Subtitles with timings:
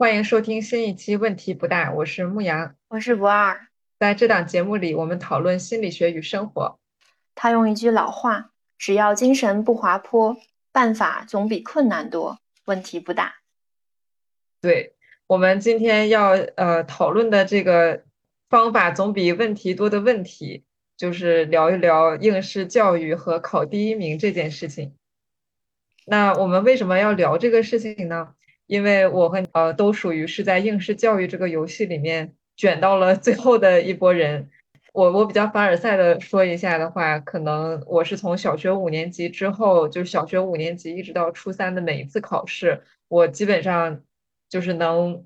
[0.00, 3.66] 欢迎收听新一期《问题不大》，我是牧羊，我是不二。
[3.98, 6.78] 在这档节目里，我们讨论心理学与生活。
[7.34, 10.36] 他用一句老话：“只要精神不滑坡，
[10.70, 13.38] 办法总比困难多，问题不大。”
[14.62, 14.94] 对，
[15.26, 18.04] 我们今天要呃讨论的这个
[18.48, 20.62] 方法总比问题多的问题，
[20.96, 24.94] 就是聊一聊应试教育和考第一名这件事情。
[26.06, 28.36] 那我们为什么要聊这个事情呢？
[28.68, 34.48] 因为我和呃都属于是在应试教育这个游戏里面卷到了最后的一波人。
[34.92, 44.02] 我我比较凡尔赛的说一下的话，可能我是从小学五年级之后，就是小学五年级一直到初三的每一次考试，我基本上
[44.48, 45.24] 就是能。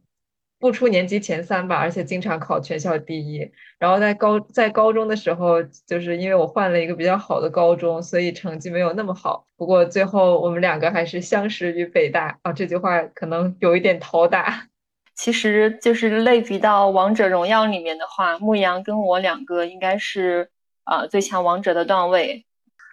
[0.62, 3.50] 不出年级前三吧，而且经常考全校第一。
[3.80, 9.44] 然后在高在高中的时候，就是因为我换了一个比较好的高中，所以成绩没有那么好。
[9.56, 14.68] 不过最后我们两个还是相识于北大啊，这句话可能有一点讨打。
[15.16, 20.48] 其实就是类比到王者荣耀里面的话，牧羊跟我两个应该是
[20.84, 22.46] 啊最强王者的段位，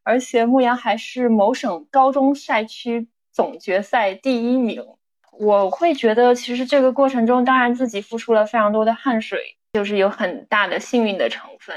[0.04, 4.84] 而且牧羊还是某省高中赛区总决赛第一名。
[5.40, 9.40] 我会觉得，其实这个过程中，当然自己付出了非常多的汗水，
[9.72, 11.74] 就是有很大的幸运的成分。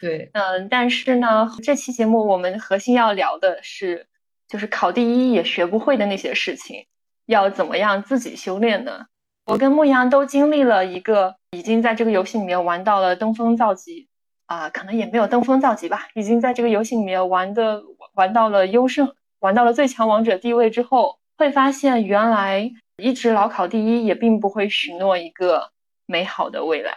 [0.00, 4.06] 对，嗯，但是呢，这期节目我们核心要聊的是，
[4.46, 6.86] 就是考第一也学不会的那些事情，
[7.26, 9.06] 要怎么样自己修炼呢？
[9.46, 14.06] 我跟牧羊都经历了一个，已经在这个游戏里面玩到了登峰造极
[14.46, 17.82] 啊，可能也没有登峰造极吧，已经在这个游戏里面玩的
[18.14, 22.70] 玩到了优胜，玩到了最强王者地位之后，会发现原来。
[23.00, 25.70] 一直老考第一也并不会许诺一个
[26.06, 26.92] 美好的未来。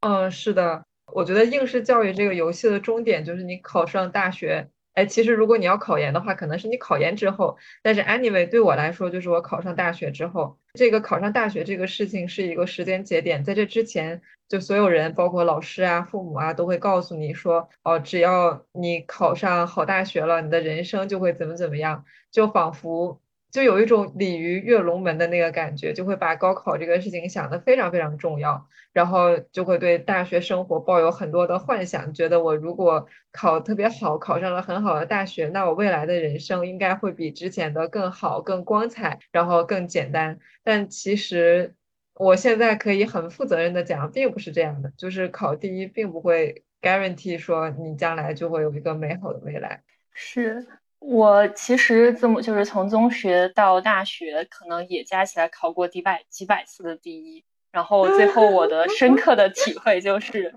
[0.00, 4.68] 嗯，是的，我觉得应试教育这个游戏的终点就是你考上大学。
[4.94, 7.56] 哎，其实如果你要考研的话，可能是你考研之后。
[7.80, 13.44] 但是 anyway，对我来说，就是我考上大学之后，这个考上大学这个事情是一个时间节点。
[13.44, 23.20] 在这之前，就所有人，包括老师啊、父母啊，都会告诉你说，哦，只要你考上好大学了，你的人生就会怎么怎么样，就仿佛。
[23.50, 40.38] 就有一种鲤鱼跃龙门的那个感觉，就会把高考这个事情想得非常非常重要，然后就会对大学生活抱有很多的幻想，觉得我如果考特别好，考上了很好的大学，那我未来的人生应该会比之前的更好、更光彩，然后更简单。
[40.62, 41.74] 但其实
[42.14, 49.82] 我现在可以很负责任的讲，并不是这样的，就是考第一并不会 guarantee 说你将来就会有一个美好的未来。
[50.12, 50.66] 是。
[51.00, 57.42] 我其实这么就是从中学到大学，可能也加起来考过几百几百次的第一。
[57.72, 60.54] 然后最后我的深刻的体会就是，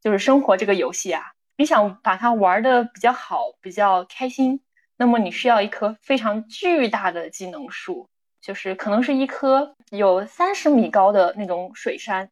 [0.00, 1.22] 就是生活这个游戏啊，
[1.56, 4.60] 你想把它玩的比较好、比较开心，
[4.96, 8.08] 那么你需要一棵非常巨大的技能树，
[8.42, 12.28] 就是可能是一棵有三十米高的那种水杉，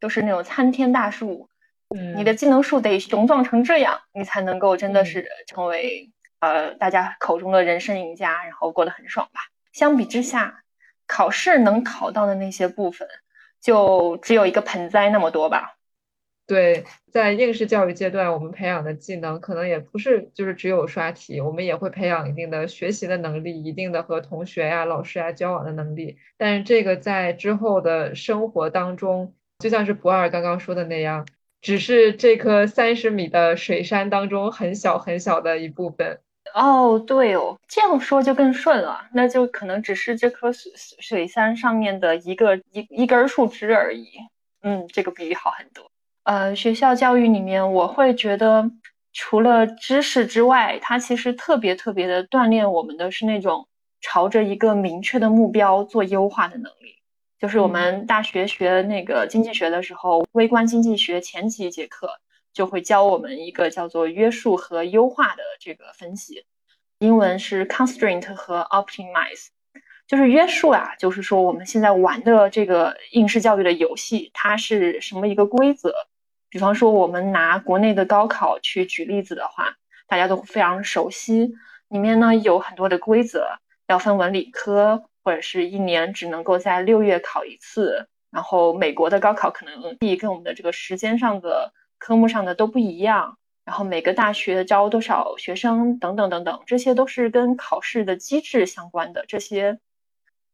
[0.00, 1.48] 就是那种参天大树。
[1.94, 6.10] 嗯，你的技能树得雄壮成这样，你才能够真的是成为。
[6.40, 9.40] 呃，大家口中的人生赢家，然后过得很爽吧？
[9.72, 10.62] 相比之下，
[11.06, 13.08] 考试能考到的那些部分，
[13.60, 15.74] 就只有一个盆栽那么多吧？
[16.46, 26.16] 对，在应试教育阶段，我们培养的技能可能也不是就是只有刷题，我们也会培养一定的学习的能力，一定的和同学呀、老师呀交往的能力。
[26.38, 31.26] 但是这个在之后的生活当中，就像是博尔刚刚说的那样，
[31.60, 36.20] 只是这棵三十米的水杉当中很小很小的一部分。
[36.54, 39.06] 哦，对哦，这样说就更顺了。
[39.12, 44.08] 那就可能只是这棵水水杉上面的一个一一根树枝而已。
[44.62, 45.90] 嗯，这个比喻好很多。
[46.24, 48.70] 呃，学校教育里面，我会觉得
[49.12, 53.66] 除了知识之外，它其实特别特别的锻炼我们的是那种
[54.00, 56.96] 朝着一个明确的目标做优化的能力。
[57.38, 62.10] 就是我们大学学那个经济学的时候，微观经济学前几节课。
[62.52, 66.44] 就会教我们一个叫做约束和优化的这个分析，
[66.98, 69.48] 英文是 constraint 和 optimize，
[70.08, 75.94] 就是约束啊，就是说我们现在玩的这个应试教育的游戏，它是什么一个规则？
[76.50, 79.76] 比方说我们拿国内的高考去举例子的话，
[80.08, 81.52] 大家都非常熟悉，
[81.88, 83.46] 里面呢有很多的规则，
[83.86, 91.72] 要分文理科，或者是一年只能够在六月考一次，然后美国的高考可能跟我们的这个时间上的。
[91.98, 99.78] 科目上的都不一样，然后每个大学招多少学生等等等等，这些都是跟考试的机制相关的，这些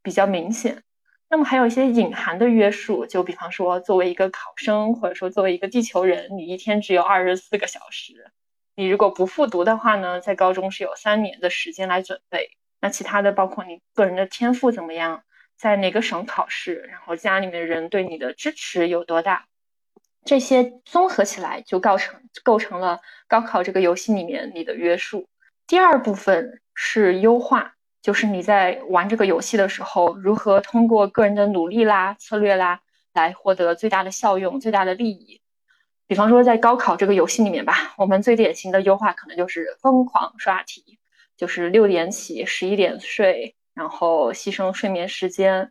[0.03, 0.83] 比较明显。
[1.31, 8.31] 那么还有一些隐含的约束，就比方说，作为一个考生，或者说作为一个地球人，你一天只有二十四个小时，
[8.77, 12.51] 你如果不复读的话呢，在高中是有三年的时间来准备。
[12.81, 15.25] 那其他的包括你个人的天赋怎么样，
[15.57, 19.47] 在哪个省考试，然后家里面人对你的支持有多大，
[20.25, 25.29] 这些综合起来就构成构成了高考这个游戏里面你的约束。
[25.67, 32.81] 第二部分是优化，就是你在玩这个游戏的时候，如何通过个人的努力啦、策略啦，
[33.13, 35.41] 来获得最大的效用、最大的利益。
[36.07, 40.99] 比方说，在高考这个游戏里面吧，我们最典型的优化可能就是疯狂刷题，
[41.37, 45.71] 就是六点起，十一点睡，然后牺牲睡眠时间。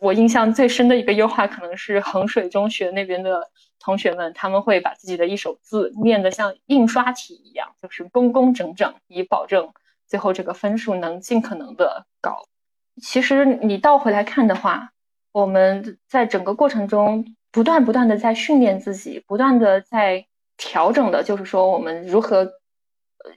[0.00, 3.50] 我印象最深的一个优化，可能是衡水中学那边的
[3.80, 9.72] 同学们，他们会把自己的一手字念得像印刷体一样，就是工工整整，以保证
[10.06, 12.46] 最后这个分数能尽可能的高。
[13.02, 14.90] 其实你倒回来看的话，
[15.32, 17.34] 我们在整个过程中。
[17.50, 20.26] 不断不断的在训练自己，不断的在
[20.58, 22.52] 调整的，就是说我们如何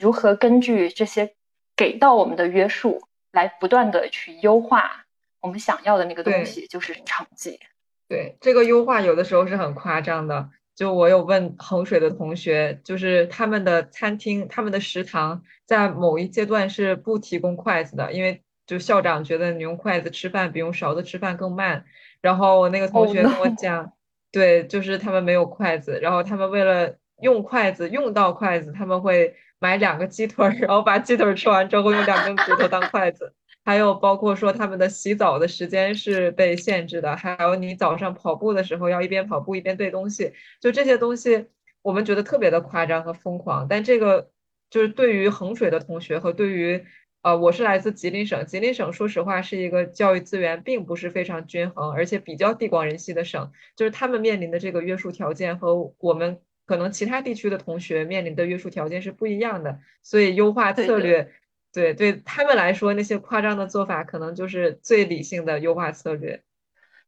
[0.01, 1.33] 如何根据这些
[1.77, 3.01] 给到我们的约束，
[3.31, 5.00] 来不断的去优化
[5.41, 7.59] 我们想要的那个东西，就是成绩。
[8.07, 10.49] 对这个优化，有的时候是很夸张的。
[10.75, 21.83] 就我有问衡水的同学，就是他们的餐厅、他们的食堂在某一阶段是不提供筷子的，因为就校长觉得你用筷子吃饭比用勺子吃饭更慢。
[22.21, 23.91] 然后我那个同学跟我讲。
[24.33, 33.33] 对，就是他们没有筷子，然后他们为了用筷子用到筷子，他们会买两个鸡腿，然后把鸡腿吃完之后用两根骨头当筷子。
[33.63, 41.47] 还有包括说他们的洗澡的时间是被限制的，还有你早上跑步的时候要一边跑步一边对东西，就这些东西
[41.81, 43.67] 我们觉得特别的夸张和疯狂。
[43.67, 44.31] 但这个
[44.69, 46.85] 就是对于衡水的同学和对于。
[47.23, 48.47] 呃，我是来自吉林省。
[48.47, 53.51] 吉林省说实话是一个教育资源并不是非常均衡，而且比较地广人稀的省。
[53.75, 61.31] 就是他们面临的这个约束条件和我们可能其他地区的同学面临的约束条件是不一样的，所以优化策略，
[61.73, 66.43] 对对他们来说，那些夸张的做法可能就是最理性的优化策略。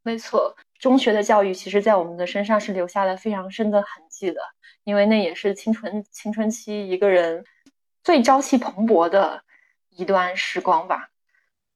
[0.02, 4.42] 没错，中学的教育其实在我们的身上是留下了非常深的痕迹的，
[4.84, 7.46] 因为那也是青春青春期一个人
[8.04, 9.44] 最朝气蓬勃的。
[9.96, 11.12] 一段时光吧。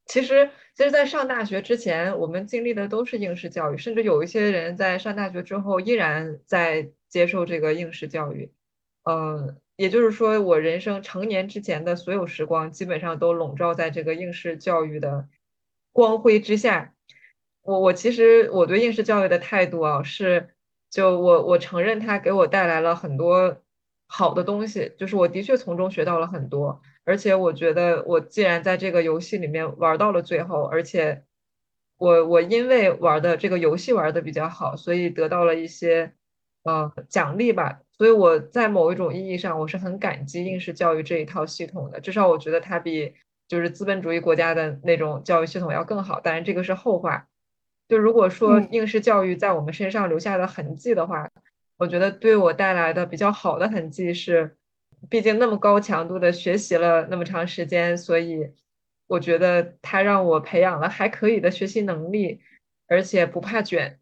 [0.07, 8.51] 其实，其实，在上大学之前，我们经历的都是应试教育，甚至有一些人在上大学之后依然在接受这个应试教育。
[9.04, 15.29] 嗯，也就是说，我人生成年之前的所有时光，基本上都笼罩在这个应试教育的
[15.94, 16.94] 光辉之下。
[17.62, 20.50] 我，我其实我对应试教育的态度啊，是
[20.89, 23.62] 就我我承认它给我带来了很多
[24.07, 26.81] 好的东西，就是我的确从中学到了很多。
[27.03, 31.23] 而且我觉得，我既然在这个游戏里面玩到了最后，而且
[31.97, 36.13] 我我因为玩的这个游戏玩的比较好，所以得到了一些
[36.63, 37.81] 呃奖励吧。
[37.97, 41.99] 所以我在某一种意义上，我是很感激应试教育这一套系统的。
[41.99, 43.13] 至少我觉得它比
[43.47, 46.19] 就是资本主义国家的那种教育系统要更好。
[46.19, 47.27] 当然这个是后话。
[47.88, 51.29] 就如果说应试教育在我们身上留下的痕迹的话，
[51.77, 54.55] 我觉得对我带来的比较好的痕迹是。
[55.11, 58.51] 毕竟那么高强度的学习了那么长时间，所以
[59.05, 62.41] 我觉得它让我培养了还可以的学习能力，
[62.88, 63.99] 而且不怕卷。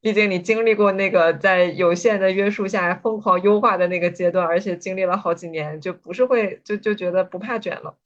[0.00, 7.96] 毕竟你经历过那个在有限的约束下疯狂优化的那个阶段，而且经历了好几年，就不是会就就觉得不怕卷了。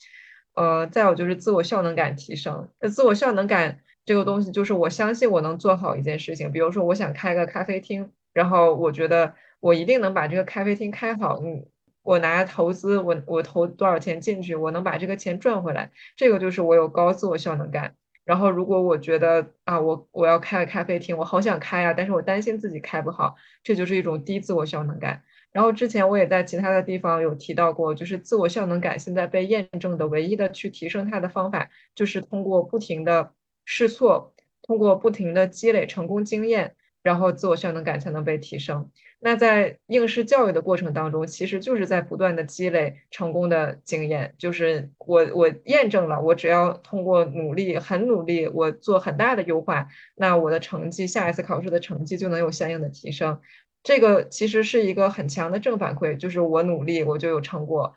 [0.54, 2.68] 呃，再有就是自我效能感提升。
[2.80, 6.50] 那自我效能感这个东西，就是我相信我能做好一件事情。
[6.52, 11.40] 比如说，我想开个咖啡厅，然后我觉得我一定能把这个咖啡厅开好。
[11.42, 11.66] 嗯。
[12.02, 17.94] 我拿投资，我我投多少钱进去，我能把这个钱赚回来，这个就是我有高自我效能感。
[18.24, 25.22] 然后如果我觉得啊，我我要开个咖啡厅，我好想开啊，但是我担心自己开不好，这就是一种低自我效能感。
[25.52, 33.32] 然后之前我也在其他的地方有提到过，就是自我效能感现在被验证的唯一的去提升它的方法，就是通过不停的
[33.64, 36.74] 试错，通过不停的积累成功经验，
[37.04, 38.90] 然后自我效能感才能被提升。
[39.20, 44.34] 那在应试教育的过程当中，其实就是在不断的积累成功的经验。
[44.36, 53.40] 就是我我验证了，我只要通过努力，很努力，我做很大的优化，那我的成绩，下一次考试的成绩就能有相应的提升。
[53.82, 57.94] 这个其实是一个很强的正反馈，就是我努力，我就有成果。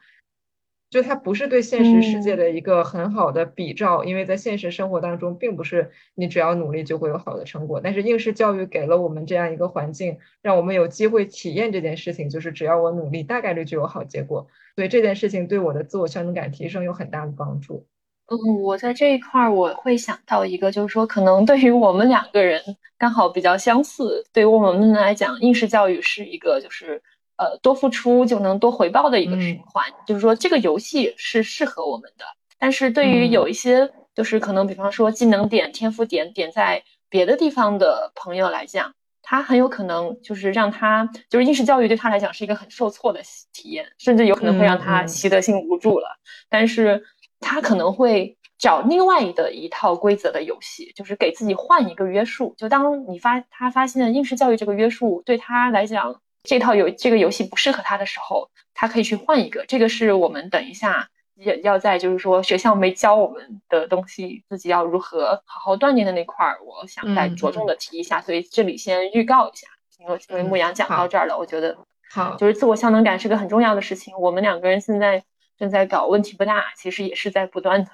[0.90, 7.82] 就它不是对现实世界的一个很好的比照，因为在现实生活当中，并不是你只要努力就会有好的成果。
[7.84, 14.48] 但是应试教育给了我们这样一个环境，让我们有机会体验这件事情，就是只要我努力，大概率就有好结果。
[14.78, 17.86] 所以这件事情对我的自我效能感提升有很大的帮助。
[18.28, 22.62] 嗯，我在这一块儿我会想到一个，就是说可能对于我们两个人
[22.98, 27.04] 刚好比较相似，对于我们来讲，应试教育是一个就是。
[27.38, 32.26] 呃，多付出就能多回报的一个循环，就是说这个游戏是适合我们的。
[32.60, 38.92] 但是对于有一些就是可能比方说技能点、天赋点点在别的地方的朋友来讲，
[39.22, 43.22] 他很有可能就是让他就是应试教育对他来讲是一个很受挫的
[43.54, 46.08] 体验，甚至有可能会让他习得性无助了。
[46.50, 47.04] 但是
[47.40, 52.56] 他可能会找另外的一套规则的游戏，就是给自己换一个约束。
[52.58, 59.66] 就当你发他发现应试教育这个约束对他来讲这套游这个游戏不适合他的时候，他可以去换一个。
[59.68, 68.22] 这个是我们等一下也要在就是说学校没教我们的东西，自己要如何好好锻炼的那块儿，我想再着重的提一下。
[68.22, 69.68] 所以这里先预告一下，
[70.00, 71.78] 因为因为牧羊讲到这儿了，我觉得
[72.12, 74.14] 好，就是自我效能感是个很重要的事情。
[74.20, 75.24] 我们两个人现在。
[75.60, 77.90] 正在搞问题不大，其实也是在不断的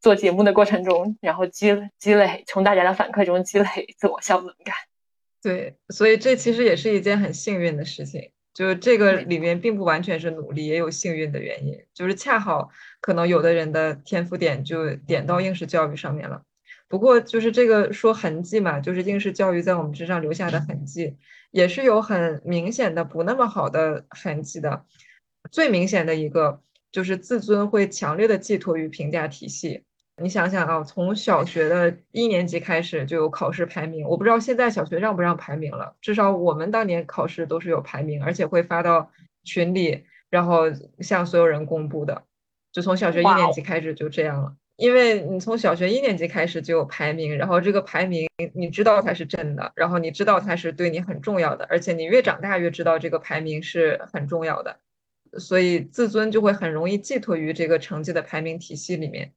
[0.00, 4.74] 做节目的过程中，然后积积累，从大家的反馈中积累自我效能感。
[5.44, 8.30] 对，所以这其实也是一件很幸运的事情。
[8.54, 11.78] 就这个里面并不完全是努力，也有幸运的原因。
[11.92, 12.70] 就是恰好
[13.00, 16.42] 可能有的人的天赋点就点到应试教育上面了。
[16.88, 21.16] 不过就是这个说痕迹嘛，就是应试教育在我们身上留下的痕迹，
[21.50, 24.86] 也是有很明显的不那么好的痕迹的。
[25.52, 26.60] 最明显的一个。
[26.94, 29.82] 就是自尊会强烈的寄托于评价体系。
[30.22, 35.96] 你想想啊，从小学的一年级开始就有考试排名，我不知道现在小学让不让排名了。
[36.00, 39.10] 至少我们当年考试都是有排名，而且会发到
[39.42, 40.66] 群里，然后
[41.00, 42.22] 向所有人公布的。
[42.72, 54.78] 就从小学一年级开始就这样了，因为你从小学一年级开始就有排名，然后这个排名你知道它是真的，然后你知道它是对你很重要的，而且你越长大越知道这个排名是很重要的。
[55.38, 59.32] 所以自尊就会很容易寄托于这个成绩的排名体系里面。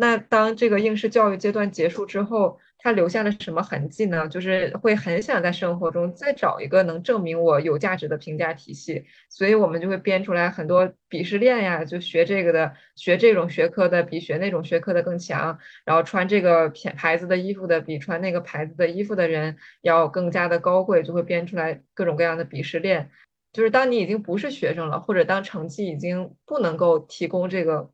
[0.00, 4.26] 那当这个应试教育阶段结束之后，他留下了什么痕迹呢？
[4.26, 9.04] 就是会很想在生活中再找一个能证明我有价值的评价体系。
[9.28, 23.10] 所以我们就会编出来很多鄙视链呀，就学这个的，学这种学科的比学那种学科的更强，然后穿这个品牌子的衣服的比穿那个牌子的衣服的人要更加的高贵，就会编出来各种各样的鄙视链。
[23.52, 27.90] 就是当你已经不是学生了，或者当成绩已经不能够提供这个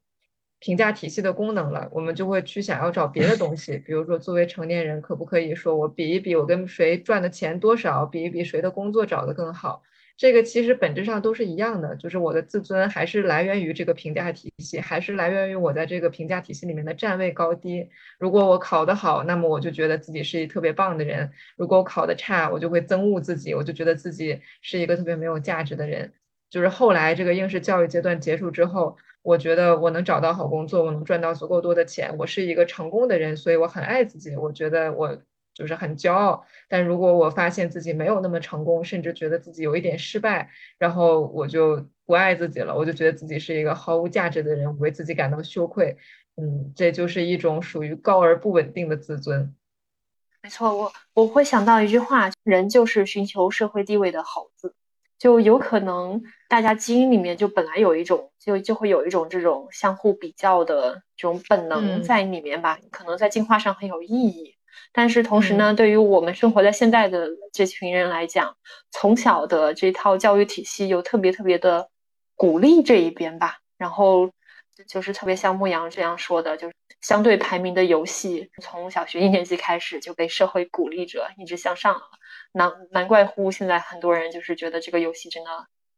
[0.59, 9.83] 评价体系的功能了，我们就会去想要找别的东西，比如说作为成年人，可不可以说我比一比我跟谁赚的钱多少，比一比谁的工作找的更好。
[10.17, 17.91] 这个其实本质上都是一样的，就是我的自尊还是来源于这个评价体系，还是来源于我在这个评价体系里面的站位高低。
[18.19, 26.15] 如果我考得好，那么我就觉得自己是一特别棒的人；如果我考得差，我就会憎恶自己，我就觉得自己是一个特别没有价值的人。
[26.49, 28.97] 就是后来这个应试教育阶段结束之后，
[29.27, 34.37] 我觉得我能找到好工作，我能赚到足够多的钱，我是一个成功的人，所以我很爱自己。
[34.37, 35.19] 我觉得我。
[35.57, 45.97] 就是很骄傲，但如果我发现自己没有那么成功，甚至觉得自己有一点失败，然后我就不爱自己了，我就觉得自己是一个毫无价值的人，我为自己感到羞愧。
[46.37, 49.55] 嗯，这就是一种属于高而不稳定的自尊。
[50.43, 54.75] 没错，我我会想到一句话：人就是寻求社会地位的好字。
[55.19, 64.55] 就有可能大家基因里面就本来有一种，就就会有一种这种相互比较的这种本能在里面吧，可能在进化上很有意义。
[64.93, 68.57] 但是同时呢，对于我们生活在现在的这群人来讲，
[68.91, 71.89] 从小的这套教育体系又特别特别的
[72.35, 73.59] 鼓励这一边吧。
[73.79, 74.31] 然后
[74.87, 82.01] 就是特别像牧羊这样说的，就是相对排名的游戏，从小学一年级开始就被社会鼓励着一直向上。
[82.57, 85.51] 难难怪乎现在很多人就是觉得这个游戏真的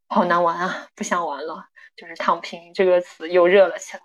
[0.07, 1.65] 好难玩啊，不想玩了。
[1.95, 4.03] 就是“躺平”这个词又热了起来，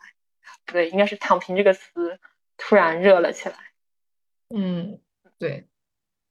[0.66, 2.18] 不对，应该是“躺平”这个词
[2.56, 3.54] 突然热了起来。
[4.52, 4.99] 嗯，
[5.38, 5.68] 对，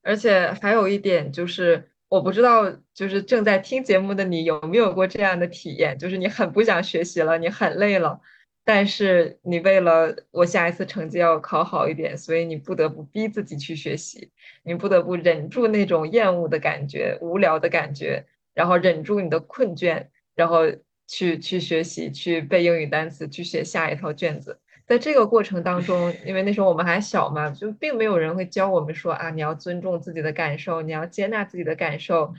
[0.01, 8.19] 而且还有一点就是，我不知道，就是正在听节目的你有没有过这样的体验，就是你很不想学习了，你很累了，
[8.65, 14.31] 但是你为了我下一次成绩要考好一点，所以你不得不逼自己去学习，
[14.63, 20.61] 你不得不忍住那种厌恶的感觉、无聊的感觉，然后忍住你的困倦，然后
[21.07, 24.57] 去去学习，去背英语单词，去写下一套卷子。
[24.85, 32.33] 在这个过程当中，因为那时候我们还小嘛，就并没有人会教我们说啊，你要尊重自己的感受，你要接纳自己的感受。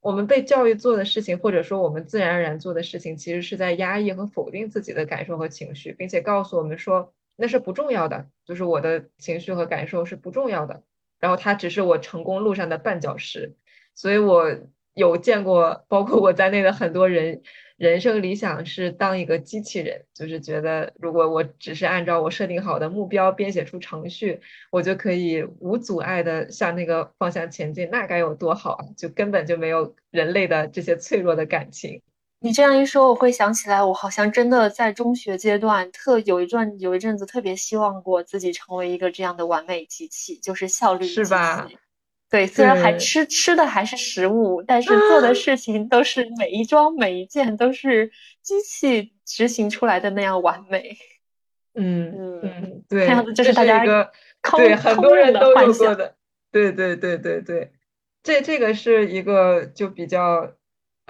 [0.00, 10.82] 我们被教育做的事情，或者说我们自然而然做的事情，其实是在压抑和否定自己的感受和情绪，并且告诉我们说那是不重要的，就是我的情绪和感受是不重要的，
[11.18, 13.56] 然后它只是我成功路上的绊脚石。
[13.94, 14.56] 所以我
[15.00, 17.40] 有见过，包括我在内的很多人。
[17.80, 24.38] 人生理想是当一个机器人，就是觉得如果我只是按照我设定好的目标编写出程序，
[24.70, 28.84] 我就可以无阻碍的向那个方向前进，那该有多好啊！
[28.98, 32.02] 就根本就没有人类的这些脆弱的感情。
[32.40, 41.66] 你这样一说，我会想起来，我好像真的在中学阶段特有一段有一阵子特别希望过自己成为一个这样的完美机器，就是效率是吧？
[42.30, 48.10] 对，虽然还吃吃的还是食物，但是做的事情都是每一桩每一件都是
[48.40, 50.96] 机器执行出来的那样完美。
[51.74, 52.40] 嗯。
[52.42, 53.84] 嗯，对，这样子就是大家
[54.56, 56.14] 对很多人都有过的，
[56.50, 57.70] 对对对对对，
[58.22, 60.54] 这这个是一个就比较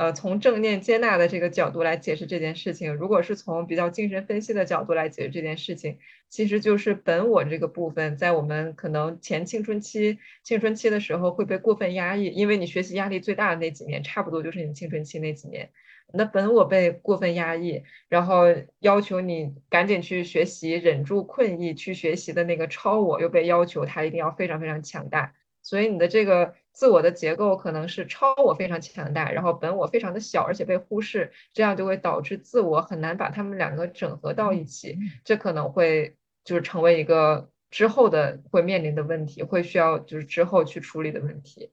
[0.01, 2.95] 呃从正念接纳的这个角度来解释这件事情。
[2.95, 5.99] 如果是从比较精神分析的角度来解释这件事情，
[6.31, 15.69] 其实就是本我这个部分在我们可能前青春期青春期的时候会被过分压抑，因为你学习压力最大的那几年，差不多就是你青春期那几年。
[16.15, 18.47] 那本我被过分压抑，然后
[18.79, 25.35] 要求你赶紧去学习，忍住困意去学习的那个超我又被要求他一定要非常非常强大，
[25.71, 41.71] 所以你的这个自我的结构可能是超我非常强大，然后本我非常的小，而且被忽视，这样就会导致自我很难把他们两个整合到一起，这可能会就是成为一个之后的会面临的问题，会需要就是之后去处理的问题。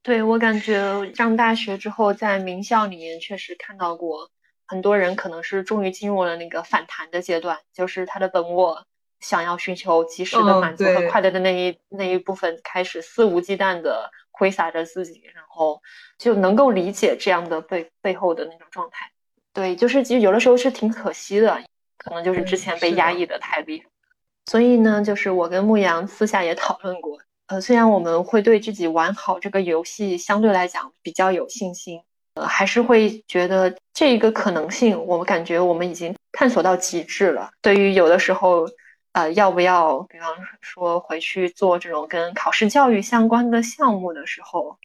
[0.00, 4.30] 对我感觉上大学之后，在名校里面确实看到过
[4.64, 8.86] 很多人，可能是终于进入了那个反弹的阶段，就是他的本我
[9.20, 15.80] 想要寻求及时的满足和快乐的那一那一部分开始肆无忌惮的挥洒着自己，然后
[16.18, 19.10] 就能够理解这样的背背后的那种状态。
[19.52, 21.62] 对，就是其实有的时候是挺可惜的，
[21.98, 23.86] 可能就是之前被压抑的太厉害。
[24.46, 27.18] 所以呢，就是我跟牧羊私下也讨论过。
[27.46, 32.00] 呃，虽然我们会对自己玩好这个游戏相对来讲比较有信心，
[32.34, 37.50] 呃，还是会觉得这一个可能性，我们感觉我们已经探索到极致了。
[37.60, 38.68] 对于有的时候，
[39.12, 40.28] 呃，要不要，比方
[40.60, 44.78] 说回去做这种跟考试教育相关的项目的时候，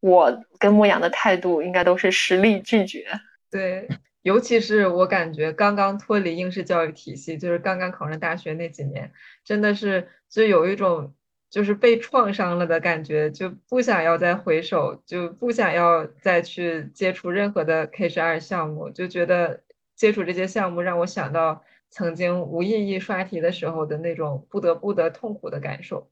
[0.00, 3.06] 我跟牧羊的态度应该都是实力拒绝。
[3.50, 3.88] 对，
[4.22, 9.12] 尤其是我感觉刚刚脱离应试教育体系，就是刚刚考上大学那几年，
[9.44, 11.12] 真的是就有一种。
[11.48, 19.62] 就是被创伤了的感觉，就不想要再回首，就不想要再去接触任何的 K 十二项目，就觉得
[19.94, 21.62] 接触这些项目让我想到
[21.96, 26.10] 曾经无意义刷题的时候的那种不得不的痛苦的感受。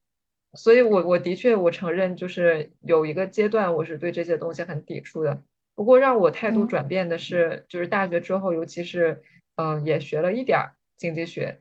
[0.54, 5.42] 所以，我我的确我承认，就是有一个阶段我是对这些东西很抵触的。
[5.74, 9.22] 不过，让我态度转变的是，就是大学之后，尤其是
[9.56, 11.60] 嗯，也学了一点经济学，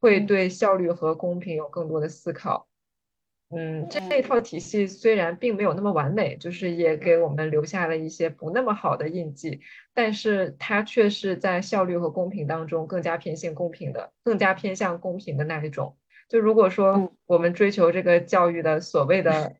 [0.00, 2.69] 会对效率和公平有更多的思考。
[3.52, 9.60] 嗯，这一套体系虽然并没有那么完美，就是也给我们留下了一些不那么好的印记，
[9.92, 15.96] 但是它却是在效率和公平当中更加偏向公平的，更加偏向公平的那一种。
[16.28, 19.56] 就如果说我们追求这个教育的所谓的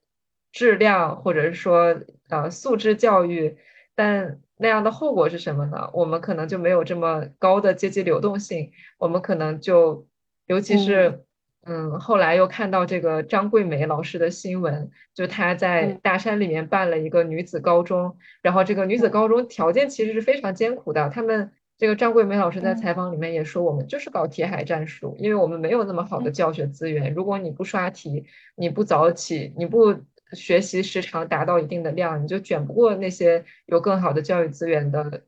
[0.52, 1.98] 质量，或者是说
[2.28, 3.56] 呃素质教育，
[3.94, 5.88] 但那样的后果是什么呢？
[5.94, 10.06] 我们可能就没有这么高的阶级流动性，我们可能就
[10.44, 11.24] 尤其是。
[11.72, 21.08] 嗯，后来又看到这个张桂梅老师的新闻，就她在大山里面办了一个女子高中，然后这个女子高中条件其实是非常艰苦的。
[21.10, 27.14] 他们这个张桂梅老师在采访里面也说，我们就是搞铁海战术，因为我们没有那么好的教学资源。
[27.14, 29.96] 如果你不刷题，你不早起，你不
[30.32, 35.22] 学习时长达到一定的量，你就卷不过那些有更好的教育资源的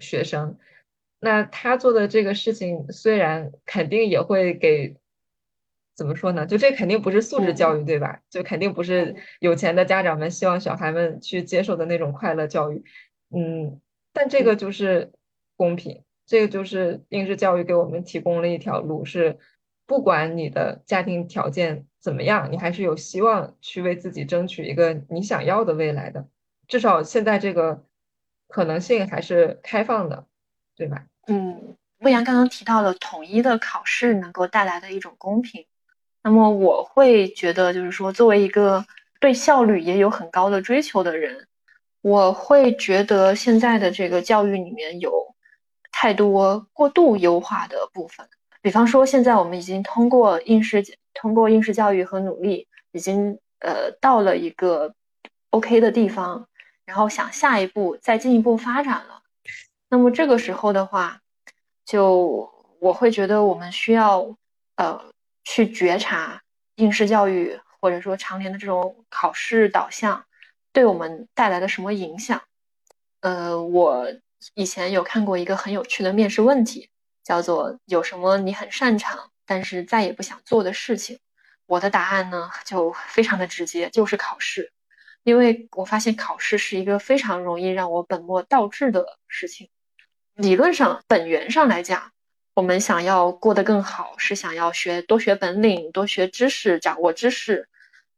[0.00, 0.56] 学生。
[1.18, 4.94] 那他做的这个事情，虽然肯定也会给。
[5.94, 6.44] 怎么说呢？
[6.44, 8.20] 就这肯定不是素质教育，对吧？
[8.28, 12.82] 就肯定不是有钱的家长们希望小孩们去接受的那种快乐教育。
[13.30, 13.80] 嗯，
[14.12, 15.12] 但这个就是
[15.56, 19.38] 公平，这个就是应试教育给我们提供了一条路，是
[19.86, 26.26] 不管你的家庭条件怎么样，你还是有希望去为自己争取一个你想要的未来的。
[26.66, 27.84] 至少现在这个
[28.48, 30.26] 可能性还是开放的，
[30.74, 31.06] 对吧？
[31.28, 35.66] 嗯，魏阳刚刚提到了统一的考试能够带来的一种公平。
[36.26, 38.82] 那么我会觉得，就是说，作为一个
[39.20, 41.46] 对效率也有很高的追求的人，
[42.00, 45.12] 我会觉得现在的这个教育里面有
[45.92, 48.26] 太多过度优化的部分。
[48.62, 50.82] 比方说，现在我们已经通过应试、
[51.12, 54.94] 通过应试教育和努力，已经呃到了一个
[55.50, 56.48] OK 的地方，
[56.86, 59.20] 然后想下一步再进一步发展了。
[59.90, 61.20] 那么这个时候的话，
[61.84, 64.34] 就我会觉得我们需要
[64.76, 65.12] 呃。
[65.44, 66.42] 去觉察
[66.76, 70.24] 应试教育或者说常年的这种考试导向
[70.72, 72.42] 对我们带来的什么影响？
[73.20, 74.06] 呃，我
[74.54, 76.90] 以前有看过一个很有趣的面试问题，
[77.22, 81.18] 叫做“有什么你很擅长但是再也不想做的事情？”
[81.66, 84.72] 我的答案呢就非常的直接，就是考试。
[85.22, 89.70] 因为我发现考试是一个非常容易让我本末倒置的事情。
[90.34, 92.12] 理论上，本源上来讲，
[92.54, 97.68] 我们想要过得更好，是想要学多学本领、多学知识、掌握知识、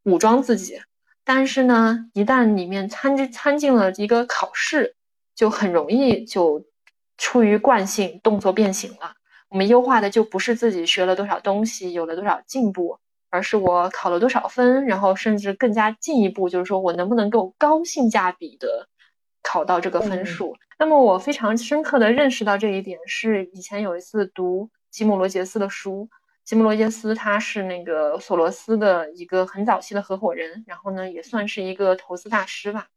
[0.02, 0.82] 武装自己。
[1.24, 4.94] 但是呢，一旦里面掺进掺进了一个考试，
[5.34, 6.62] 就很容易就
[7.16, 9.14] 出于惯性动作变形了。
[9.48, 12.98] 我们优化的就不是自己学了多少东西，有了多少进步，
[13.30, 18.86] 而是我考了多少分，然后甚至更加进一步，就是说我能不能够高性价比的
[19.46, 20.56] 考到这个分数。
[20.76, 26.08] 那么我非常深刻的认识到这一点，是以前有一次读吉姆罗杰斯的书。
[26.44, 32.88] 吉姆罗杰斯他是那个索罗斯的一个很早期的合伙人，然后呢也算是一个投资大师吧。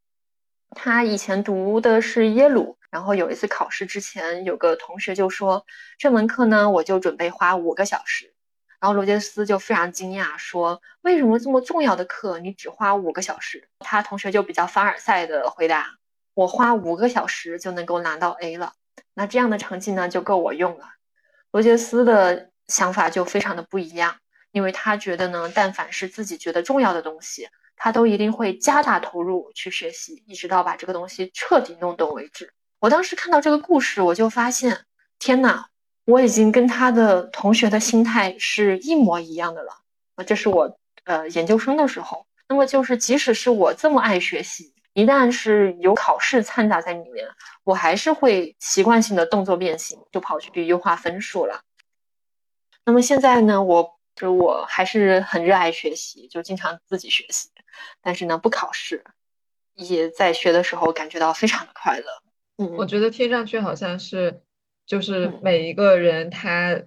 [0.71, 5.65] 他以前读的是耶鲁，然后有一次考试之前，有个同学就说
[5.97, 8.33] 这门课呢我就准备花五个小时，
[8.79, 13.67] 然后罗杰斯就非常惊讶说为什么这么重要的课你只花五个小时？
[13.79, 15.95] 他同学就比较凡尔赛的回答
[16.39, 18.73] 我花五个小时就能够拿到 A 了，
[19.13, 20.85] 那这样的成绩呢就够我用了。
[21.51, 22.49] 罗杰斯的。
[22.69, 24.15] 想法就非常的不一样，
[24.51, 32.53] 因为他觉得呢，但凡是自己觉得重要的东西，他都一定会加大投入去学习，一直到把这个东西彻底弄懂为止。
[32.79, 34.85] 我当时看到这个故事，我就发现，
[35.17, 35.65] 天呐，
[36.05, 39.71] 我已经跟他的同学的心态是一模一样的了。
[40.13, 47.27] 啊，这是我呃研究生的时候，那么就是即使是我这么爱学习，一旦是有考试掺杂在里面，
[47.63, 51.61] 我还是会习惯性的动作变形，就跑去优化分数了。
[52.85, 57.49] 那么现在呢，我就我还是很热爱学习，就经常自己学习，
[58.01, 59.03] 但是呢不考试，
[59.75, 62.05] 也在学的时候感觉到非常的快乐。
[62.57, 64.41] 嗯，我觉得听上去好像是，
[64.85, 66.81] 就是每一个人他，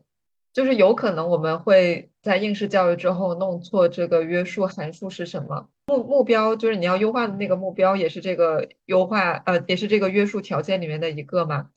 [0.52, 11.70] 就是有可能我们会在应试教育之后弄错这个约束函数是什么，目目标就是你要优化的那个目标也是这个优化呃也是这个约束条件里面的一个嘛。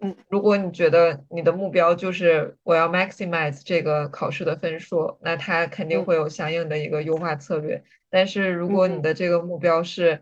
[0.00, 7.82] 嗯，如果你觉得你的目标就是我要 maximize 这个考试的分数，那它肯定会有相应的一个优化策略。
[8.10, 10.20] 但是如果你的这个目标是，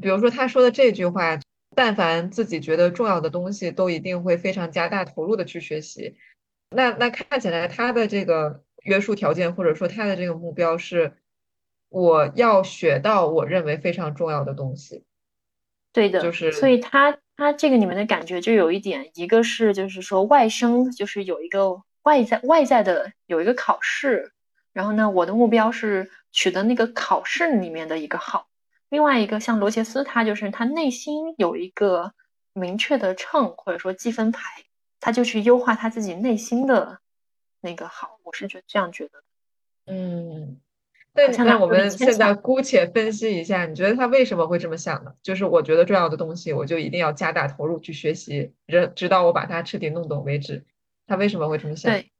[0.00, 1.38] 比如说他说的这句话，
[1.76, 6.16] 但凡自己觉得重要的东西，都一定会非常加大投入的去学习。
[6.74, 11.14] 那那看起来他的这个约束条件，或者说他的这个目标是，
[11.88, 15.04] 我要学到我认为非常重要的东西。
[15.92, 17.18] 对的，就是所以他。
[17.34, 24.32] 他这个里面的感觉就有一点，一个是就是说外生，就是有一个外在外在的有一个考试，
[24.72, 28.48] 然后呢，我的目标是取得那个考试里面的一个好。
[28.90, 32.12] 另外一个像罗杰斯，他就是他内心有一个
[32.52, 34.62] 明确的秤或者说积分牌，
[35.02, 37.00] 他就去优化他自己内心的
[37.60, 38.18] 那个好。
[38.22, 39.22] 我是觉这样觉得，
[39.86, 40.58] 嗯。
[41.14, 45.12] 那那我们现在姑且分析一下，你觉得他为什么会这么想呢？
[45.22, 50.64] 就是我觉得重要的东西，我就一定要加大投入去学习，直直到我把它彻底弄懂为止。
[51.06, 51.92] 他为什么会这么想？
[51.92, 52.10] 对，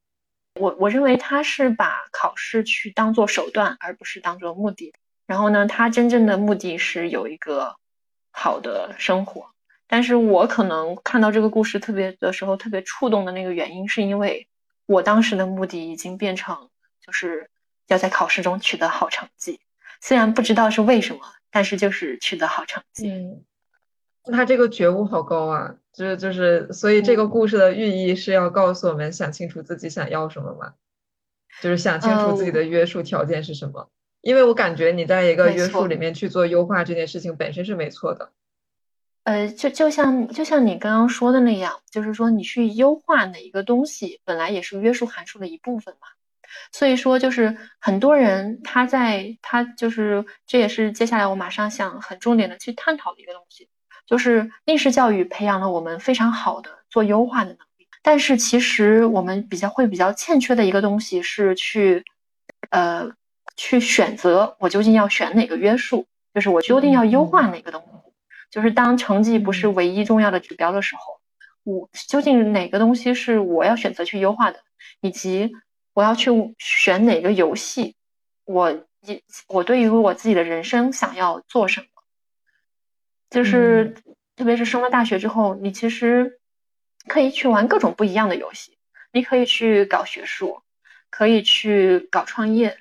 [0.60, 4.92] 我我认为他是把考试去当做手段，而不是当做目的。
[5.26, 7.76] 然后呢，他真正的目的是有一个
[8.30, 9.46] 好的生活。
[9.92, 14.48] 但是我可能看到这个故事特别的时候，特别触动的那个原因，是因为
[14.86, 16.70] 我当时的目的已经变成
[17.04, 17.50] 就是。
[17.88, 19.60] 要在考试中取得好成绩，
[20.00, 23.10] 虽然不知道是为什么，但是就是取得好成绩。
[23.10, 23.44] 嗯，
[24.32, 25.74] 他这个觉悟好高啊！
[25.92, 30.72] 就是就是，所以这个故事的寓意是要告诉我们想清楚自己想要什么嘛，
[31.60, 33.90] 就是想清楚自己的约束条件是什么。
[34.22, 38.32] 因为我感觉你在一个约束里面去做优化这件事情本身是没错的。
[39.24, 46.08] 呃，就就像就像你刚刚说的那样，就是说你去优化哪一个东西，本来也是约束函数的一部分嘛。
[46.70, 53.68] 所以说，就是很多人他在他就是这也是接下来我马上想很重点的去探讨的一个东西，
[54.06, 62.04] 就是应试教育培养了我们非常好的做优化的能力，但是其实我们比较会比较欠缺的一个东西是去，
[62.70, 63.08] 呃，
[63.56, 68.01] 去选择我究竟要选哪个约束，就是我究竟要优化哪个东西，
[68.52, 71.20] 就是当成绩不是唯一重要的指标的时候，
[71.64, 74.60] 我究竟哪个东西是我要选择去优化的，
[75.00, 75.50] 以及。
[75.94, 77.96] 我要去选哪个游戏？
[78.46, 81.86] 我一我对于我自己的人生想要做什么？
[83.28, 83.94] 就是
[84.34, 86.40] 特别是升了大学之后，你其实
[87.08, 88.78] 可以去玩各种不一样的游戏。
[89.12, 90.62] 你可以去搞学术，
[91.10, 92.78] 可以去搞创业，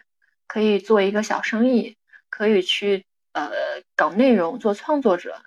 [0.48, 1.98] 可以做一个小生意，
[2.30, 3.52] 可以去呃
[3.98, 5.42] 搞内容做创作者。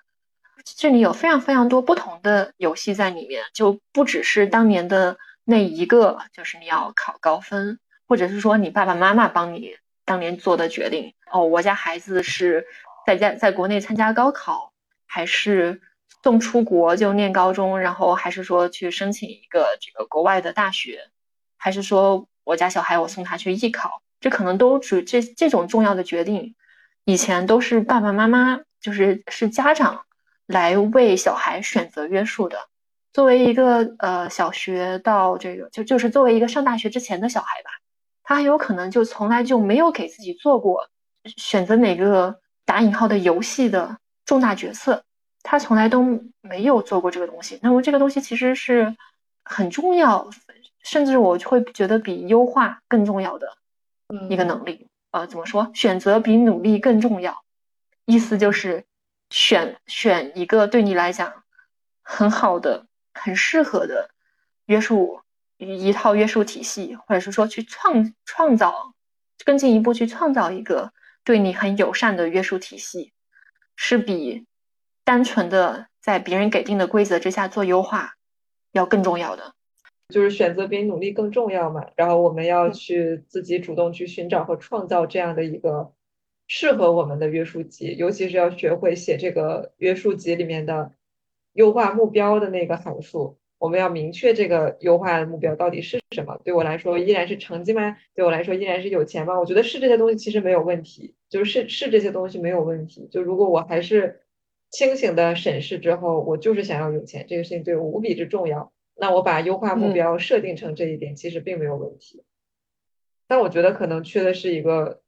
[0.64, 5.16] 这里有非常非常多不同的游戏在里面，就不只是当年的。
[5.46, 11.44] 那一个就是你要考高分，或者是说你爸爸妈妈帮你当年做的决定哦。
[11.44, 12.64] 我家孩子是
[13.06, 14.72] 在家在国内参加高考，
[15.06, 15.82] 还是
[16.22, 21.10] 送出国就念高中，然后还是说去申请一个这个国外的大学，
[21.58, 26.54] 还是说我家小孩我送他去艺考，这可能都主这这种重要的决定，
[27.04, 30.06] 以前都是爸爸妈妈就是是家长
[30.46, 32.58] 来为小孩选择约束的。
[33.12, 37.70] 作为一个呃小学到这个就就是作为一个上大学之前的小孩吧，
[38.24, 40.88] 他很有可能就从来就没有给自己做过
[41.36, 45.04] 选择哪个打引号的游戏的重大决策，
[45.42, 46.02] 他从来都
[46.40, 47.58] 没有做过这个东西。
[47.62, 48.96] 那么这个东西其实是
[49.44, 50.28] 很重要，
[50.82, 53.46] 甚至我会觉得比优化更重要的
[54.28, 54.88] 一个能力。
[55.12, 55.70] 呃，怎么说？
[55.72, 57.44] 选择比努力更重要，
[58.06, 58.84] 意思就是
[59.34, 61.42] 选选一个对你来讲
[62.02, 62.86] 很好的。
[63.16, 64.10] 很适合的
[64.66, 65.20] 约束
[65.56, 68.92] 一套约束体系，或者是说去创创造
[69.44, 70.92] 更进一步去创造一个
[71.22, 73.12] 对你很友善的约束体系，
[73.76, 74.46] 是比
[75.04, 78.14] 单纯的在别人给定的规则之下做优化
[78.72, 79.54] 要更重要的。
[80.08, 81.86] 就是选择比努力更重要嘛。
[81.94, 85.92] 然后我们要去自己主动去寻找和创造这样的一个
[86.46, 90.92] 适合我们的约束集，尤其是要学会写这个约束集里面的。
[91.54, 96.36] 优化目标的那个函数，我们要明确这个优化的目标到底是什么。
[96.42, 97.96] 对我来说，依然是成绩吗？
[98.12, 99.38] 对我来说，依然是有钱吗？
[99.38, 103.06] 我觉得是这些东西其实没有问题，就是是这些东西没有问题。
[103.08, 104.22] 就如果我还是
[104.68, 108.72] 清醒的审视之后，我就是想要有钱，这个事情对我无比之重要。
[108.96, 112.24] 那我把优化目标设定成这一点，其实并没有问题。
[113.28, 115.03] 但我觉得可能缺的是一个。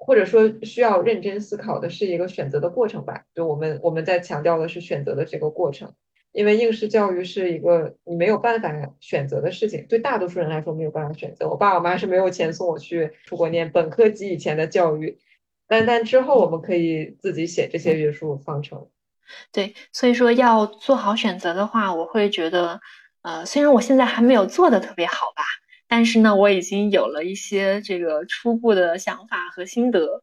[0.00, 5.92] 或者说需要认真思考的是一个选择的过程吧，就我们我们在强调的是选择的这个过程，
[6.32, 11.48] 因为应试教育是一个你没有办法选择的事情，对大多数人来说没有办法选择。
[11.48, 15.18] 我爸我妈是没有钱送我去出国念本科及以前的教育，
[15.66, 18.88] 但但之后我们可以自己写这些约束方程。
[19.52, 22.80] 对，所以说要做好选择的话，我会觉得，
[23.22, 25.42] 呃，虽然我现在还没有做的特别好吧。
[25.88, 30.22] 但是呢，我已经有了一些这个初步的想法和心得，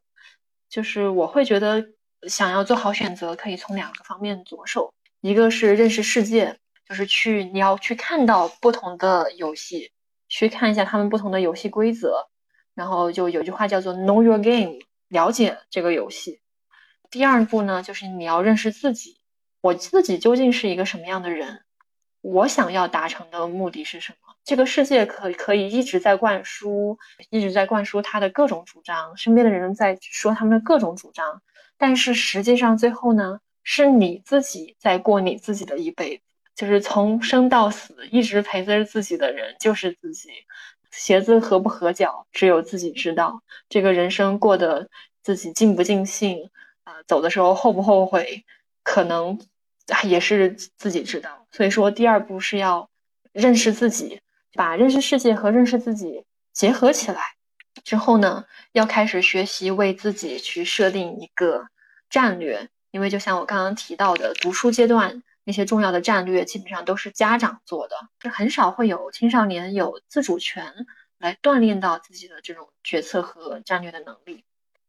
[0.68, 1.84] 就是我会觉得
[2.28, 6.56] 想要做好选择，可以从两个方面着手，一个是认识世界，
[6.88, 9.90] 就是去你要去看到不同的游戏，
[10.28, 12.28] 去看一下他们不同的游戏规则，
[12.74, 16.40] 然后就有句话叫做 Know your game，了解这个游戏。
[17.10, 19.18] 第二步呢，就是你要认识自己，
[19.60, 21.64] 我自己究竟是一个什么样的人，
[22.20, 24.25] 我想要达成的目的是什么。
[24.46, 26.96] 这个世界可可以一直在灌输，
[27.30, 31.42] 一直在灌输他的各种主张，身边的人在说他们的各种主张，
[31.76, 36.22] 但是实际上最后呢，是你自己在过你自己的一辈子，
[36.54, 40.28] 就是从生到死一直陪着自己的人就是自己，
[40.92, 44.88] 鞋子合不合脚只有自己知道，这个人生过得
[45.24, 46.50] 自己尽不尽兴
[46.84, 48.44] 啊，走的时候后不后悔，
[48.84, 49.40] 可能
[50.04, 51.48] 也是自己知道。
[51.50, 52.88] 所以说，第二步是要
[53.32, 54.20] 认识自己。
[54.54, 57.34] 把认识世界和认识自己结合起来
[57.84, 61.66] 之后呢，要开始学习为自己去设定一个
[62.08, 62.68] 战略。
[62.90, 70.86] 因为就像我刚刚提到的，读书阶段那些重要的战略基本上都是家长做的，是很少会有青少年有自主权
[71.18, 74.44] 来锻炼到自己的这种决策和战略的能力。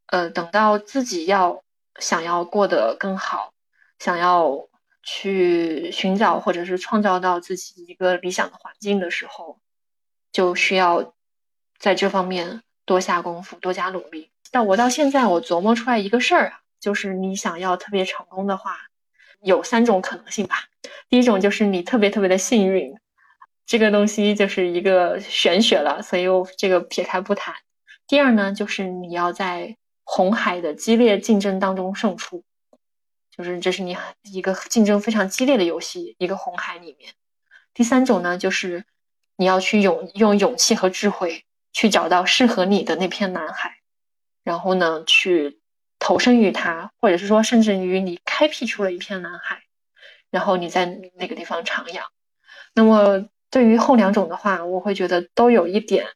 [0.06, 1.64] 呃，等到自己要
[2.00, 3.54] 想要过得更好，
[4.00, 4.68] 想要。
[5.10, 9.58] 去寻找或者是创造到自己一个理想的环境的时候，
[10.34, 11.14] 就需要
[11.80, 14.32] 在这方面多下功夫，多加努力。
[14.52, 18.76] 但我到现在，我琢磨出来一个事儿啊，就是你想要特别成功的话，
[19.40, 20.66] 有三种可能性吧。
[21.08, 22.94] 第一种就是你特别特别的幸运，
[23.66, 27.56] 这个东西就是一个玄学了，所以我这个撇开不谈。
[28.08, 32.44] 第二呢，就是你要在红海的激烈竞争当中胜出。
[33.38, 37.14] 就是这是你一个竞争非常激烈的游戏，一个红海里面。
[37.76, 38.84] 第三种呢，就是
[39.36, 43.78] 你要去勇用勇气和智慧去找到适合你的那片蓝海，
[44.44, 45.60] 然后呢去
[46.00, 49.62] 投身于它，或者是说甚至于你开辟出了一片蓝海，
[50.32, 52.02] 然后你在那个地方徜徉。
[52.74, 56.08] 那么对于后两种的话，我会觉得都有一点，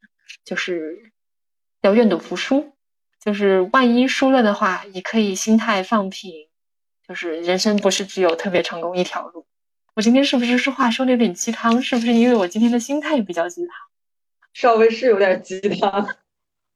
[0.43, 1.11] 就是
[1.81, 2.73] 要愿赌服输，
[3.23, 6.47] 就是万一输了的话，你可以心态放平。
[7.11, 9.45] 就是人生不是只有特别成功一条路。
[9.95, 11.81] 我今天是不是说话说的有点鸡汤？
[11.81, 13.75] 是不是因为我今天的心态比较鸡汤？
[14.53, 16.07] 稍微是有点鸡汤，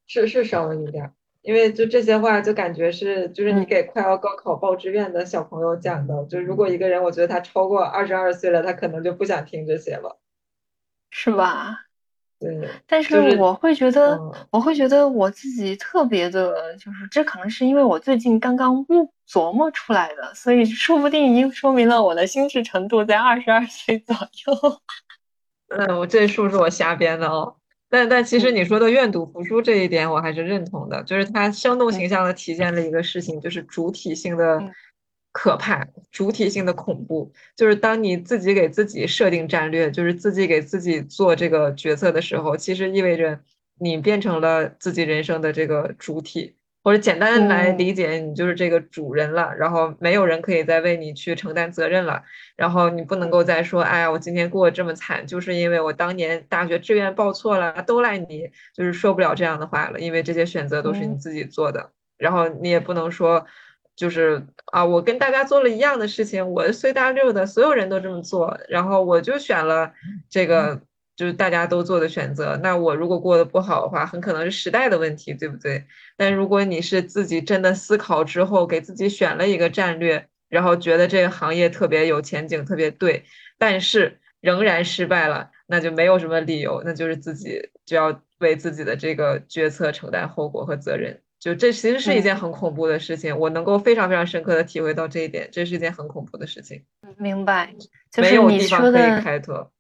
[0.08, 1.10] 是是稍微有点。
[1.42, 6.26] 因为就这些话，就感觉是就是你给快要高考报志愿的小朋友讲的。
[6.26, 10.20] 就如果一个人，我觉得他超过二十二岁了，他可能就不想听这些了，
[11.12, 11.85] 是吧？
[12.40, 12.70] 对。
[12.88, 14.20] 但是我会觉得，
[14.50, 19.12] 我会觉得我自己特别的，就是这可能是因为我最近刚刚悟。
[19.28, 24.82] 琢磨出来的，所以说不定已经说明了我的心智程度在二十二岁左右。
[25.76, 27.56] 嗯，我这数是我瞎编的哦。
[27.90, 34.62] 但但其实你说的愿赌服输这一点，我还是认同的，就是它生动形象的体现了一个事情，就是主体性的
[35.38, 37.30] 可怕，主体性的恐怖。
[37.58, 43.38] 就是当你自己给自己设定战略，就是自己给自己做这个决策的时候，其实意味着
[43.78, 46.56] 你变成了自己人生的这个主体。
[46.86, 52.22] 或者简单来理解，你就是这个主人了，然后没有人可以再为你去承担责任了，
[52.56, 63.48] 然后你不能够再说，哎呀，我今天过得这么惨，就是因为我当年大学志愿报错了，都赖你，就是说不了这样的话了，因为这些选择都是你自己做的，然后你也不能说，
[63.96, 69.92] 就是啊，我跟大家做了一样的事情，我随大溜的，所有人都这么做，然后我就选了
[70.30, 70.82] 这个。
[71.18, 75.86] 就是大家都做的选择，那我如果过得不好的话，很可能是时代的问题，对不对？
[76.18, 83.24] 但如果你是自己真的思考之后，给自己选了一个战略，然后觉得这个行业特别有前景，特别对，
[83.58, 91.22] 但是仍然失败了，那就没有什么理由，那就是自己就要为自己的这个决策承担后果和责任。
[91.46, 96.84] 就这其实是一件很恐怖的事情，我能够非常非常深刻的体会到这一点，这是一件很恐怖的事情。
[97.18, 97.72] 明白，
[98.18, 99.72] 没有地方可以开拓。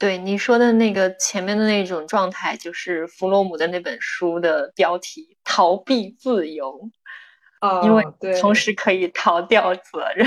[0.00, 6.90] 对你说的那个前面的那种状态，就是弗洛姆的那本书的标题“逃避自由”，
[7.62, 8.04] 啊，因为
[8.40, 10.26] 同时可以逃掉责任。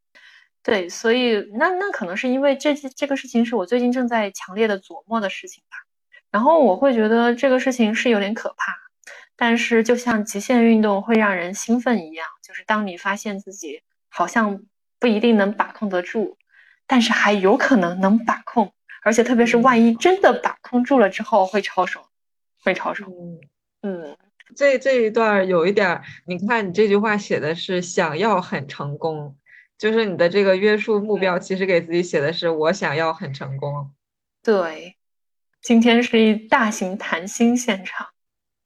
[0.64, 5.76] 对，所以那那可能是因为这这个事情是我最近正在强烈的琢磨的事情吧。
[6.30, 8.72] 然后我会觉得这个事情是有点可怕，
[9.40, 14.64] 但是就像极限运动会让人兴奋一样，就是当你发现自己好像
[14.98, 16.36] 不一定能把控得住，
[16.88, 18.72] 但是还有可能能把控。
[19.04, 22.04] 而且特别是万一真的把控住了之后，会超爽，
[22.64, 23.08] 会超爽。
[23.82, 24.16] 嗯，
[24.56, 29.36] 这这一段有一点，你看你这句话写的是想要很成功，
[29.78, 33.92] 就是你的这个约束目标，其实给自己写的是我想要很成功。
[34.42, 34.96] 对，
[35.62, 38.08] 今天是一大型谈心现场。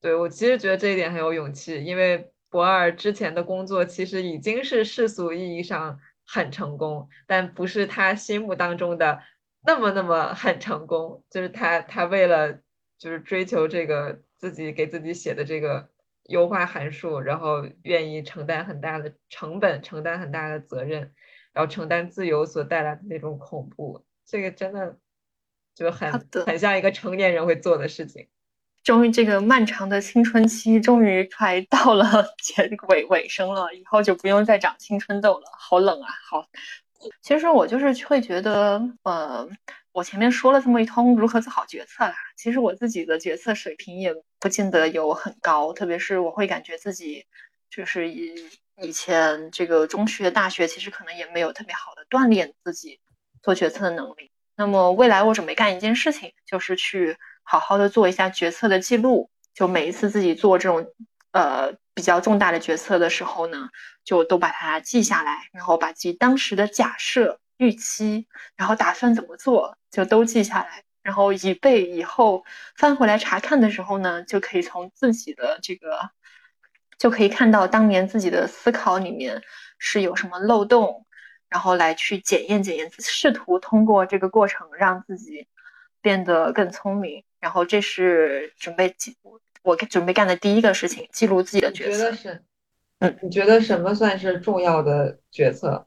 [0.03, 9.23] 对我其实觉得这一点很有勇气，因为博二之前的工作其实已经是世俗意义上很成功，但不是他心目当中的。
[9.65, 12.53] 那么那么很成功，就是他他为了
[12.99, 15.89] 就是追求这个自己给自己写的这个
[16.25, 21.15] 优化函数，然后愿意承担很大的成本，承担很大的责任，
[21.53, 24.99] 然后承担自由所带来的那种恐怖，这个真的
[25.77, 26.11] 就很
[26.45, 28.29] 很像一个成年人会做的事情。
[28.85, 35.47] 终于，这个漫长的青春期终于快到了 结尾尾声了，以后就不用再长青春痘了。
[35.59, 36.47] 好冷啊，好。
[37.21, 39.49] 其实我就是会觉得，呃，
[39.91, 47.27] 我前面说了这么一通如何做好决策啦，其实我自己的决策水平也不见得有很高，特别是我会感觉自己
[47.69, 48.33] 就是以
[48.81, 53.01] 以前这个中学、大学，其实可能也没有特别好的锻炼自己
[53.43, 54.31] 做决策的能力。
[54.55, 60.87] 那么未来我准备干一件事情，就是去好好的做一下决策的记录，就每一次自己做这种。
[61.33, 63.71] 呃，比较重大的决策的时候呢，
[64.05, 72.45] 就都把它记下来，然后把自己当时的假设、预期，然后打算怎么做，就都记下来，然后以备以后
[72.77, 76.11] 翻回来查看的时候呢，就可以从自己的这个，
[76.99, 79.43] 就可以看到当年自己的思考里面
[79.79, 81.07] 是有什么漏洞，
[81.49, 85.49] 然后来去检验检验，试图通过这个过程让自己
[86.03, 89.17] 变得更聪明，然后这是准备记。
[89.63, 91.99] 我准备干的第一个事情，记录自己的决策。
[91.99, 92.43] 觉得是，
[93.01, 95.87] 嗯，你觉得什么算是重要的决策？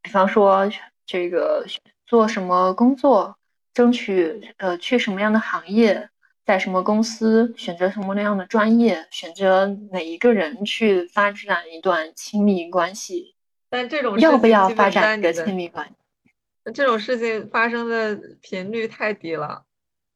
[0.00, 0.70] 比方说，
[1.04, 1.66] 这个
[2.06, 3.36] 做什么工作，
[3.74, 6.08] 争取呃去什么样的行业，
[6.46, 13.34] 在什么公司，选择什么那样的专业，选择哪一个人去发展一段亲密关系。
[13.68, 15.94] 但这种要不要发展一个亲密关系？
[16.72, 19.64] 这种事情发生的频率太低了，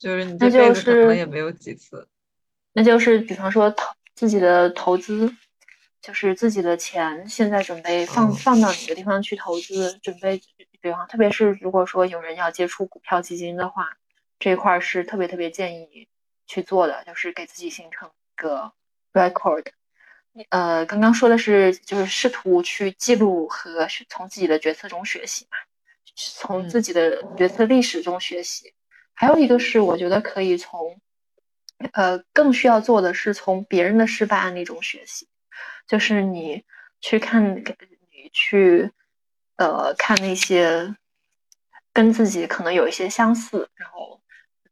[0.02, 2.08] 就是你这辈子可能也没有几次。
[2.72, 3.86] 那就是比方说投
[4.16, 5.32] 自己的投资，
[6.00, 9.96] 就是自己的钱现在准备放放到哪个地方去投资？
[10.02, 10.42] 准备
[10.80, 13.96] 比方特别是如果说有人要接触股票基金的话，
[14.40, 16.08] 这一块是特别特别建议
[16.48, 18.72] 去做的，就是给自己形成一个
[19.12, 19.66] record。
[20.48, 25.56] 呃，刚刚说的是就是试图去记录和从自己的决策中学习嘛，
[26.16, 28.72] 从自己的决策历史中学习。
[29.14, 31.00] 还有一个是我觉得可以从。
[31.94, 35.26] 呃，更需要做的是从别人的失败案例中学习，
[35.88, 36.62] 就是你
[37.00, 38.92] 去看，你去
[39.56, 40.94] 呃看那些
[41.92, 44.20] 跟自己可能有一些相似，然后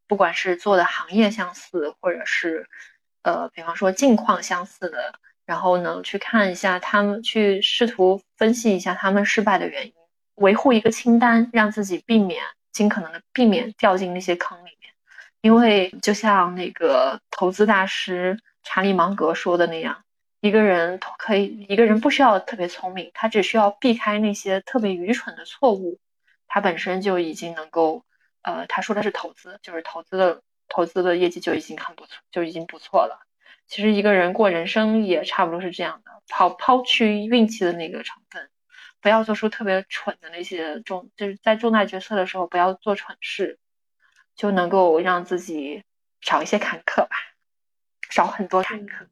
[0.06, 2.68] 不管是做的行业相似，或者是
[3.22, 9.94] 呃比方说境况相似的然后呢，去看一下他们，去试图分析一下他们失败的原因，
[10.36, 12.40] 维护一个清单，让自己避免
[12.72, 14.92] 尽可能的避免掉进那些坑里面。
[15.42, 20.04] 因为就像那个投资大师查理芒格说的那样，
[20.40, 25.98] 一个人可以，一个人不需要特别聪明，他只需要避开那些特别愚蠢的错误，
[26.46, 28.04] 他本身就已经能够，
[28.42, 33.26] 呃，他说的是投资，就是投资的投资的业绩就已经很不错，就已经不错了。
[33.66, 38.50] 其实一个人过人生也差不多是这样的，抛抛去运气的那个成分，
[39.00, 43.58] 不要做出特别蠢的那些重，就是在重大决策的时候不要做蠢事，
[44.34, 45.82] 就能够让自己
[46.20, 47.16] 少一些坎坷吧，
[48.08, 49.06] 少很多坎坷。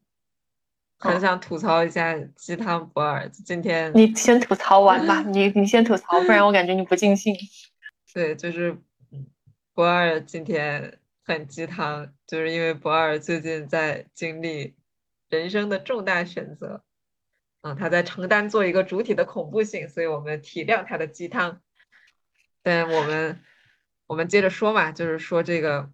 [0.99, 7.35] 很想吐槽一下鸡汤博尔，今天你先吐槽完吧， 你你先吐槽，不然我感觉你不尽兴。
[8.13, 8.77] 对，就是
[9.75, 10.99] 博尔今天。
[11.29, 14.75] 很鸡汤，就是因为博尔最近在经历
[15.29, 16.83] 人生的重大选择，
[17.63, 21.61] 嗯，他在承担做一个主体的恐怖性，所以我们体谅他的鸡汤。
[22.63, 23.41] 但我们
[24.07, 25.91] 我们接着说嘛，就是说这个，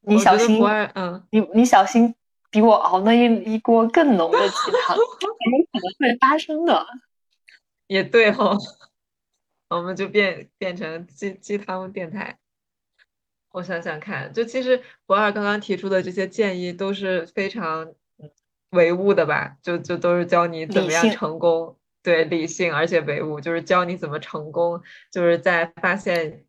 [0.00, 0.62] 你小心，
[0.94, 2.14] 嗯，你你小心，
[2.50, 4.54] 比我熬那一一锅更浓的鸡
[4.86, 6.86] 汤，有可能会发生的。
[7.86, 8.56] 也对哈，
[9.68, 12.38] 我们就变变成鸡鸡汤电台。
[13.50, 17.92] 我想想看，就其实博尔刚刚提出的这些建议都是非常
[18.74, 19.56] 唯物的吧？
[19.62, 24.82] 就就都是教你怎么样成功，对，理性而且唯物，就是教你怎么成功。
[25.10, 26.44] 就是在发现，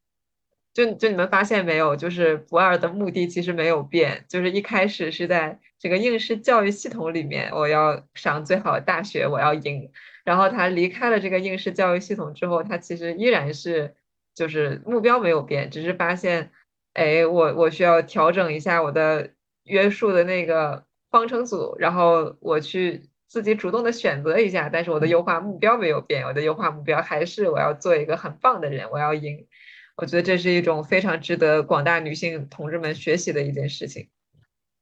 [0.73, 9.89] 就就你们发现没有，就是不二的目的其实没有变，就是一开始是在这个应试教育系统里面，我要上最好的大学，我要赢。
[10.23, 13.95] 然后他离开了这个应试教育系统之后，他其实依然是
[14.34, 16.51] 就是目标没有变，只是发现。
[16.95, 19.32] 哎，我我需要调整一下我的
[19.65, 20.86] 约束的那个
[21.16, 29.47] 方程组，然后我去自己主动的选择一下，但是我的优化目标没有变，我的优化目标还是我要做一个很棒的人，我要赢。
[29.95, 34.09] 我觉得这是一种非常值得广大女性同志们学习的一件事情。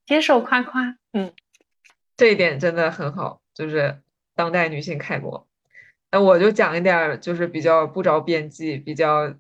[0.08, 1.32] 接受夸夸，嗯，
[2.18, 4.02] 这一点真的很好，就是
[4.34, 5.48] 当代女性楷模。
[6.10, 9.36] 那我就讲一点，就是比较不着边际，比较。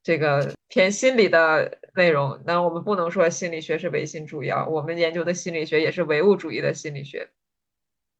[0.00, 7.28] 这个偏心理的内容，那我们不能说心理学是唯心主义啊，我们研究的心理学也是唯物主义的心理学。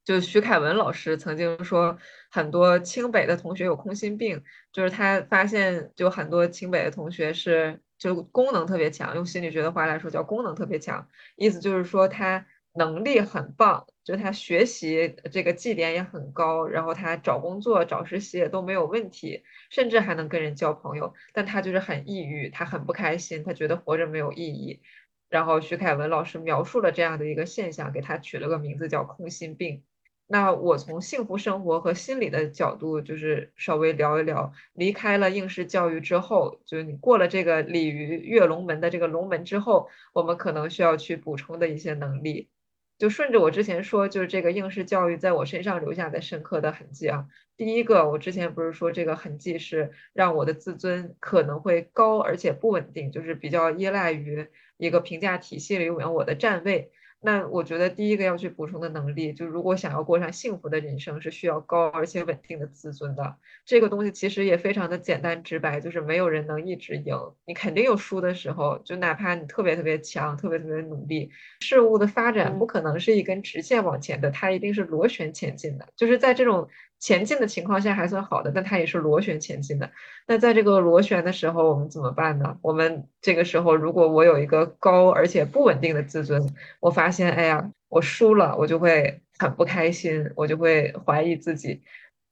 [0.05, 1.97] 就徐凯文老师曾经说，
[2.29, 12.45] 很多清北的同学有空心病，就是他发现，就很多清北的同学是就功能特别强，用心理学的话来说叫功能特别强，意思就是说他。
[12.79, 21.12] 能力很棒，就他学习这个绩点也很高，然后他找工作、找实习也都没有问题，甚至还能跟人交朋友。
[21.33, 24.81] 但他就是很抑郁，他很不开心，他觉得活着没有意义。
[25.29, 29.83] 然后徐凯文老师描述了这样的一个现象，给他取了个名字叫“空心病”。
[30.31, 42.51] 那我从幸福生活和心理的角度，就是稍微聊一聊，离开了应试教育之后，就是你过了这个鲤鱼跃龙门的这个龙门之后，我们可能需要去补充的一些能力。
[42.99, 47.26] 就顺着我之前说，就是这个应试教育在我身上留下的深刻的痕迹啊。
[47.57, 56.90] 第一个，我之前不是说这个痕迹是让我的自尊可能会高而且不稳定，就是比较依赖于一个评价体系里面我的站位。
[57.21, 63.37] 那我觉得第一个要去补充的能力，就如果想要过上幸福的人生，是需要高而且稳定的自尊的。
[63.64, 68.79] 这个东西其实也非常的简单直白，就是没有人能一直赢，你肯定有输的时候。
[68.85, 71.29] 就哪怕你特别特别强，特别特别努力，
[71.61, 75.89] 事物的发展不可能是一根直线往前的，它一定是螺旋前进的。
[75.97, 76.69] 就是在这种。
[77.01, 79.90] 前进的情况下还算好的，但它也是螺旋前进的。
[80.26, 82.59] 那在这个螺旋的时候，我们怎么办呢？
[82.62, 91.82] 我们这个时候，如果我有一个高而且不稳定的自尊，我发现，哎呀，我输了，我就会很不开心，我就会怀疑自己。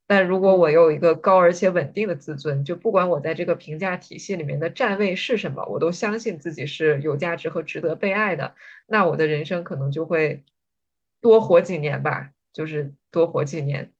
[0.09, 8.55] 但如果我有一个高而且稳定的自尊，就不管我在这个评价体系里面的站位是什么，我都相信自己是有价值和值得被爱的。
[8.87, 10.45] 那我的人生可能就会
[11.21, 13.91] 多活几年吧，就是多活几年。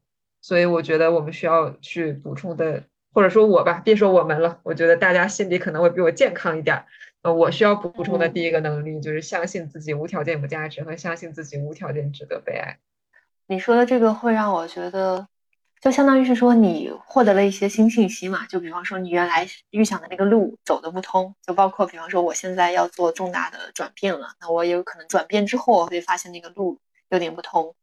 [0.47, 6.85] 所以我觉得我们需要去补充的，或者说我吧，别说我们了，我觉得大家心里可能会比我健康一点。
[7.23, 12.79] 呃，我需要补充的第一个能力就是相信自己无条件有价值和相信自己无条件值得被爱。
[13.49, 15.27] 你说的这个会让我觉得，
[15.81, 18.47] 就相当于是说你获得了一些新信息嘛。
[18.47, 26.79] 就比方说你原来预想的那个路走的不通，就包括比方说我现在要做重大的转变了，那我也有可能转变之后我会发现那个路
[27.09, 27.75] 有点不通，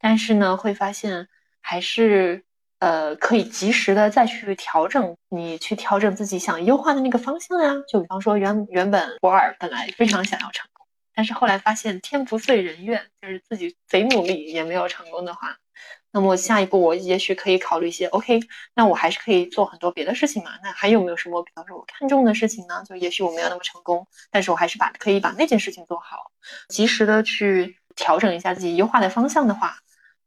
[0.00, 1.28] 但是呢会发现。
[1.68, 2.44] 还是
[2.78, 7.74] 呃，可以及时的再去调整，你去调整自己想优化的那个方向呀。
[7.88, 15.56] 就比方说，原原本博尔本来非常想要成功，但是后来发现天不遂人愿，就是自己贼努力也没有成功的话，
[16.12, 18.38] 那么下一步我也许可以考虑一些，OK，
[18.76, 20.52] 那我还是可以做很多别的事情嘛。
[20.62, 22.84] 那还有没有什么，比方说我看中的事情呢？
[22.88, 26.30] 就也许我没有那么成功，但是我还是把可以把那件事情做好，
[26.68, 29.78] 及时的去调整一下自己优化的方向的话，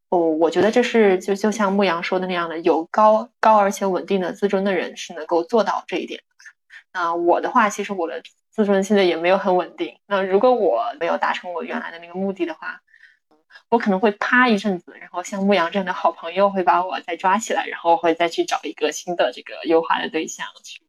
[0.10, 6.22] 哦我觉得这是就就像牧羊说的那样的，有高高而且稳定的自尊的人是能够做到这一点。
[6.92, 10.00] 那我的话，其实我的自尊现在也没有很稳定。
[10.08, 12.82] 那如果我没有达成我原来的那个目的的话，
[13.70, 20.82] 我可能会趴一阵子，然后像牧羊这样的好朋友会把我再抓起来，然后会再去找一个新的这个优化的对象去。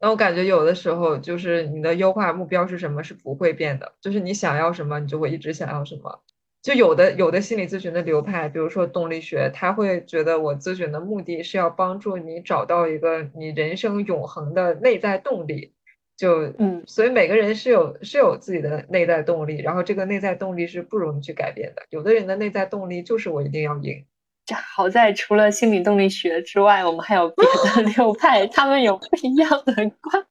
[0.00, 6.20] 那我感觉有的时候就是你的优化目标是什么是不会变的，就是你想要什么，你就会一直想要什么。
[6.62, 15.72] 就有的有的心理咨询的流派，比如说动力学，他会觉得我咨询的目的是要帮助你找到一个你人生永恒的内在动力。
[16.16, 21.82] 就嗯，所以每个人是有是有自己的内在动力，然后这个内在动力是不容易去改变的。
[21.90, 24.04] 有的人的内在动力就是我一定要赢。
[24.44, 27.46] 这好在除了心理动力学之外，我们还有别
[27.76, 30.26] 的 流派，他们有不一样的观。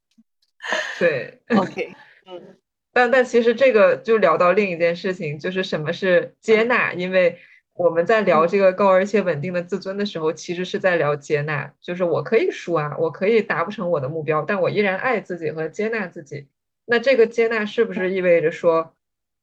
[0.99, 1.93] 对，OK，
[2.25, 2.56] 嗯，
[2.97, 7.37] 但但其实这个就聊到另一件事情，就是什么是接纳，因为。
[7.79, 16.47] 我们在聊这个高而且稳定的自尊的时候，其实是在聊接纳，就是我可以输啊，我可以达不成我的目标，但我依然爱自己和接纳自己。
[16.85, 18.95] 那这个接纳是不是意味着说，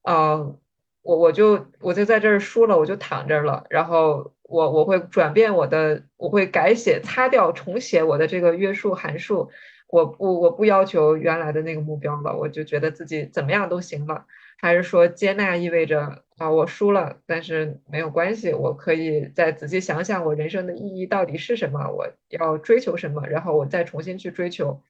[0.02, 0.58] 呃，
[1.02, 9.48] 我我就我就在这儿输了，我就躺这儿了，然后我我会转变我的，我会改写、擦掉、重写我的这个约束函数，
[9.94, 14.26] 我不我不要求原来的那个目标了，我就觉得自己怎么样都行了。
[14.58, 24.82] 还是说接纳意味着啊，我输了，但是没有关系，我可以再仔细想想我人生的意义到底是什么，我要追求什么，然后我再重新去追求。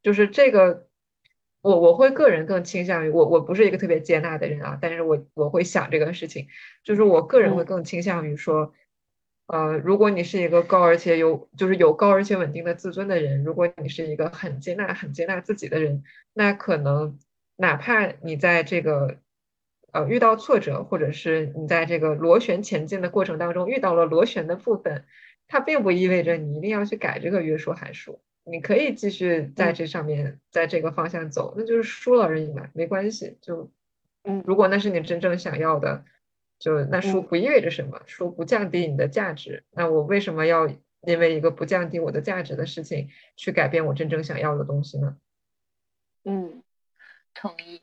[0.00, 0.86] 就是这个，
[1.60, 6.46] 我我会个人更倾向于我我不是一个特别接纳的人啊，但是我我会想这个事情，
[6.84, 8.72] 就是我个人会更倾向于说，
[9.52, 17.18] 呃，如果你是一个高而且有就是有高而且稳定的自尊的人，如果你是一个很接纳很接纳自己的人，那可能。
[17.54, 19.18] 哪怕你在这个
[19.92, 25.04] 呃遇到挫折，或者是你在这个螺旋前进的过程当中遇到了螺旋的部分，
[25.46, 33.36] 它并不意味着你一定要去改这个约束函数，你可以继续在这上面，在这个方向走，那就是输了而已嘛，没关系。
[33.42, 33.70] 就
[34.24, 36.04] 嗯，如果那是你真正想要的，
[36.62, 39.64] 就那书不意味着什么，书不降低你的价值。
[39.72, 40.68] 那我为什么要
[41.00, 45.16] 因为一个不降低我的价值的事情去改变我真正想要的东西呢？
[46.24, 46.62] 嗯。
[47.34, 47.80] 同意，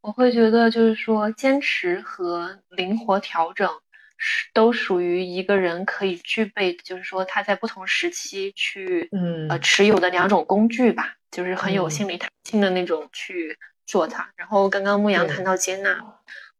[0.00, 3.68] 我会觉得就是说，坚持和灵活调整
[4.16, 14.30] 是都属于一个人可以具备，就是说他在不同时期去，嗯呃，持有的两种工具吧，就是很有心理弹性的那种去做它。
[14.36, 16.00] 然后刚刚牧羊谈到接纳，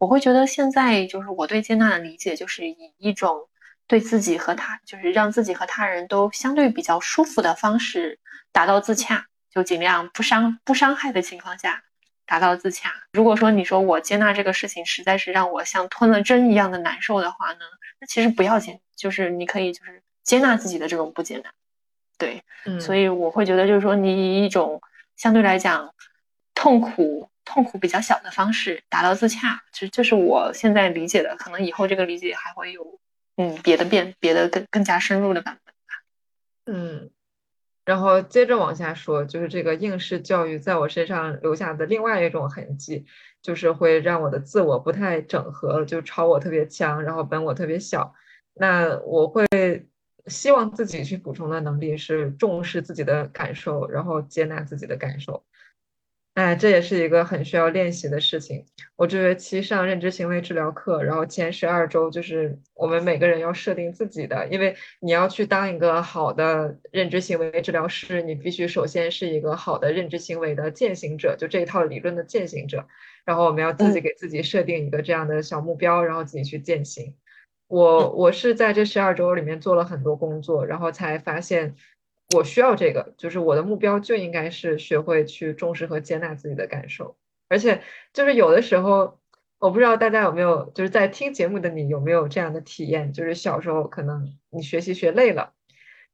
[0.02, 3.48] 我会觉得现在就是我对接纳的理解，就是以一种
[3.86, 8.18] 对自己和他，就是让自己和他人都相对比较舒服的方式
[8.50, 11.84] 达到自洽，就尽量不伤不伤害的情况下。
[12.24, 12.90] 达到自洽。
[13.12, 17.60] 如果说你说我接纳这个事情实在是让我像吞了针一样的难受的话呢，
[18.00, 21.52] 那其实不要紧，就是你可以就是接纳自己的这种不接纳。
[22.18, 22.42] 对，
[22.80, 24.80] 所以我会觉得就是说你以一种
[25.16, 25.94] 相对来讲
[26.54, 31.36] 痛苦痛苦比较小的方式达到自洽，其实这是我现在理解的。
[31.36, 33.00] 可能以后这个理解还会有
[33.36, 36.04] 嗯别的变别的更更加深入的版本吧。
[36.66, 37.10] 嗯。
[37.84, 43.04] 然后接着往下说，就是这个应试教育在我身上留下的另外一种痕迹，
[43.42, 48.14] 就是会让我的自我不太整合，就超我特别强，然后本我特别小。
[48.54, 49.44] 那我会
[50.28, 55.44] 希望自己去补充的能力是重视自己的感受，然后接纳自己的感受。
[56.34, 58.64] 哎，这也是一个很需要练习的事情。
[58.96, 72.88] 我这学期上认知行为治疗课，然后前十二周就是我们每个人要设定自己的，因为你要去当一个好的认知行为治疗师，你必须首先是一个好的认知行为的践行者，就这一套理论的践行者。
[73.26, 77.14] 然后我们要自己给自己设定一个这样的小目标，然后自己去践行。
[77.68, 81.74] 我我是在这十二周里面做了很多工作，然后才发现。
[82.32, 87.16] 我需要这个，就是我的目标就应该是学会去重视和接纳自己的感受，
[87.48, 89.20] 而且就是有的时候，
[89.58, 95.52] 我不知道大家有没有，就是在听节目的你有没有这样的体验，就是小时候可能你学习学累了，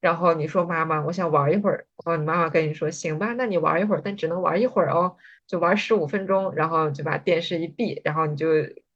[0.01, 5.17] 然后你说妈妈，我想玩一会儿，然后你妈妈跟你说行吧，那你玩一会儿，但只能玩一会儿哦，
[5.47, 8.49] 就玩十五分钟，然后就把电视一闭，然后你就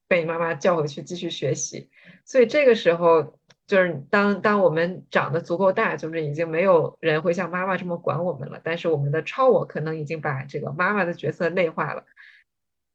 [0.08, 1.88] 被你妈妈叫回去继续学习，
[2.24, 3.38] 所以这个时候。
[3.72, 8.60] 就是当当我们长得足够大，就是已经没有人会像妈妈这么管我们了。
[8.62, 12.04] 但是我们的超我可能已经把这个妈妈的角色内化了。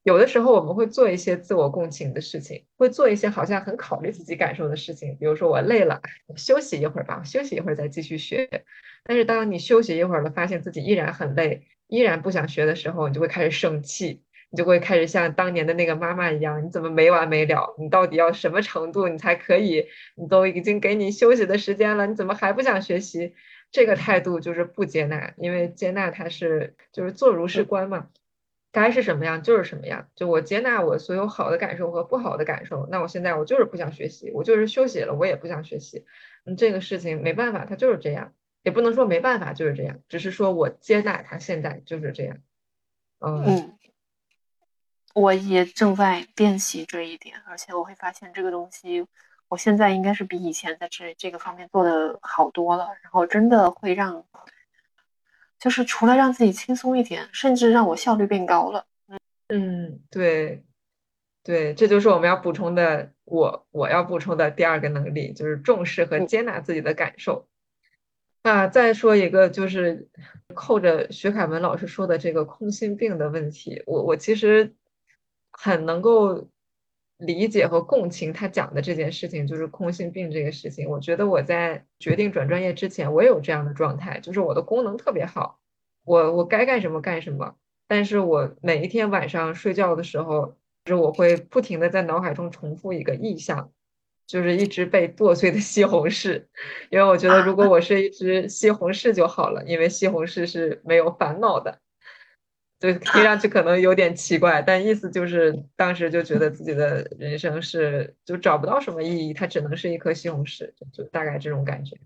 [0.04, 5.18] 有的时候我们会做一些自我共情的事情，会做一些好像很考虑自己感受的事情。
[5.20, 6.00] 比如说我累了，
[6.36, 8.48] 休息一会儿吧，休息一会儿再继续学。
[9.04, 17.76] 但是当你休息一会儿了，发现自己依然很累，依然不想学的时候，你就会开始生气，你就会开始像当年的那个妈妈一样，你怎么没完没了？
[17.78, 19.88] 你到底要什么程度你才可以？
[20.16, 23.34] 你都已经给你休息的时间了，你怎么还不想学习？
[23.72, 28.08] 这个态度就是不接纳，因为接纳它是就是坐如是观嘛。
[28.72, 32.88] 该是什么样就是什么样，就我接纳我所有好的感受和不好的感受。
[32.92, 36.06] 那我现在我就是不想学习，我就是休息了，我也不想学习。
[36.46, 38.34] 嗯，这个事情没办法，它就是这样，
[38.64, 42.38] 也不能说没办法就是这样，只是说我接纳它现在就是这样。
[43.20, 43.77] 嗯，
[45.22, 49.04] 我也正在练习这一点，而且我会发现这个东西，
[49.48, 54.24] 我现在应该是比以前在这这个方面做的好多了，然后真的会让。
[55.60, 58.86] 就是除了让自己轻松一点，甚至让我效率变高了。
[59.08, 60.64] 嗯嗯，对，
[61.44, 67.48] 对，这就是我们要补充的，我我要补充的第二个能力，就是重视和接纳自己的感受。
[68.44, 70.08] 啊，再说一个，就是
[70.54, 74.76] 扣着徐凯文老师说的这个空心病的问题，我我其实
[75.58, 76.48] 很能够。
[77.20, 80.88] 理解和共情他讲的这件事情，就是空心病这个事情。
[80.88, 85.58] 我觉得我在决定转专业之前，我有这样的状态，就是我的功能特别好，
[86.06, 87.56] 我我该干什么干什么。
[87.88, 90.56] 但是我每一天晚上睡觉的时候，
[90.86, 93.72] 就是我会不停的在脑海中重复一个意象，
[94.28, 96.46] 就是一只被剁碎的西红柿，
[96.92, 101.80] 因为我觉得如果我是一只西红柿就好了，因为西红柿是没有烦恼的。
[102.80, 111.98] 就听上去可能有点奇怪，但意思就是当时就觉得自己的人生是就找不到什么意义，它只能是一颗西红柿，就大概这种感觉。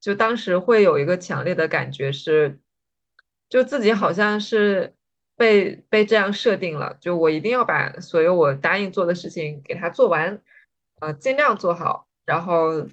[0.00, 2.58] 就当时会有一个强烈的感觉是，
[3.48, 4.94] 就自己好像是
[5.36, 10.40] 被被这样设定了，就我一定要把所有我答应做的事情给他做完，
[11.00, 12.88] 呃，尽量做好，然后。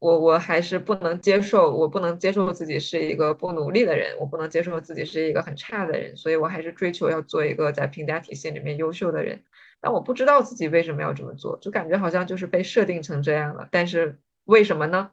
[0.00, 9.42] 我我还是不能接受，我不能接受自己是一个不努力的人，我不能接受自己是一个很差的人，所以我还是追求要做一个在评价体系里面优秀的人。
[9.80, 13.68] 但我不知道自己为什么要这么做，就感觉好像就是被设定成这样了。
[13.72, 15.10] 但是为什么呢？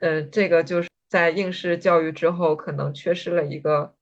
[0.00, 3.94] 呃，这个就是在应试教育之后，可能缺失了一个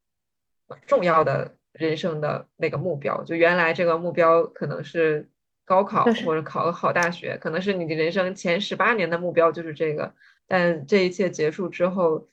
[0.87, 3.25] 重要的人生的那个目标。
[3.25, 5.29] 就原来这个目标可能是。
[5.67, 10.15] 高考或者考个好大学，可能是你的人生前十八年的目标就是这个。
[10.47, 12.29] 但这一切结束之后，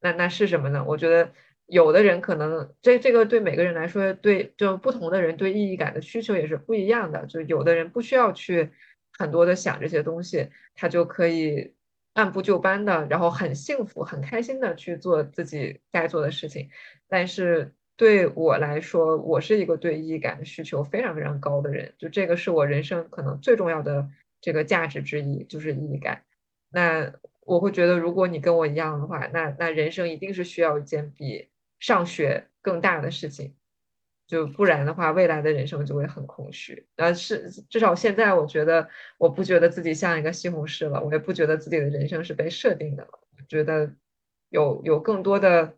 [0.00, 0.84] 那那是什么呢？
[0.84, 1.32] 我觉得
[1.66, 7.24] 有的人可能这这个对每个人来说，对就不同的人对意义感的需求也是不一样的。
[7.26, 8.70] 就有的人不需要去
[9.16, 11.72] 很多的想这些东西，他就可以
[12.14, 16.68] 按部就班的，然后很幸福、很开心的去做自己该做的事情。
[17.08, 17.72] 但是。
[18.00, 24.08] 对我来说，我是一个对意义感需求非常非常高的人，就这个是我人生可能最重要的
[24.40, 26.22] 这个价值之一，就是意义感。
[26.70, 33.54] 那我会觉得，如果你跟我一样的话，那那人生一定是需要一件比上学更大的事情，
[34.26, 36.86] 就不然的话，未来的人生就会很空虚。
[36.96, 38.88] 呃，是至少现在，我觉得
[39.18, 43.10] 我不觉得自己像一个西红柿了，我也不觉得自己的人生是被设定的了，
[43.46, 43.94] 觉得
[44.48, 45.76] 有有更多的。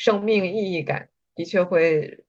[0.00, 2.24] 生命意义感的确会，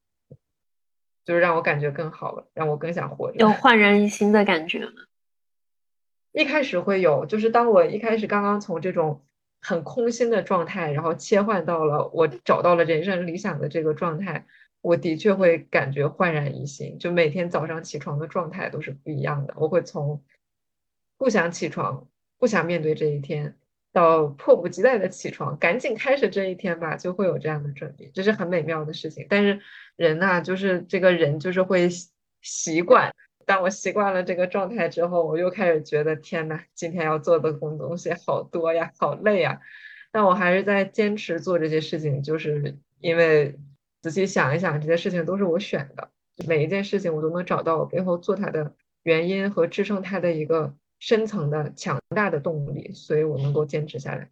[1.23, 4.91] 就是让我感觉更好了，让我更想活着，有焕然一新的感觉吗？
[6.33, 9.25] 一开始会有，就是当我一开始刚刚从这种
[9.61, 14.45] 很空心的状态，然后切换到了我找到了人生理想的这个状态，
[14.81, 19.53] 我的确会感觉焕然一新，就每天早上起床的状态都是不一样的。
[19.55, 20.21] 我会从
[21.17, 22.05] 不想起床，
[22.37, 23.57] 不想面对这一天。
[23.93, 29.25] 到迫不及待的起床，赶紧开始这一天吧，就会有这样的转变，这是很美妙的事情。
[29.29, 29.59] 但是
[29.97, 31.89] 人呐，就是这个人就是会
[32.41, 33.13] 习惯。
[33.45, 39.59] 当我习惯了这个状态之后，我又开始觉得天呐，今天要做的工东西好多呀，好累呀。
[40.11, 43.57] 但我还是在坚持做这些事情，就是因为
[44.01, 46.09] 仔细想一想，这些事情都是我选的，
[46.47, 48.73] 每一件事情我都能找到我背后做它的
[49.03, 50.75] 原因和支撑它的一个。
[51.01, 54.29] 深层的强大的动力，所以我能够坚持下来，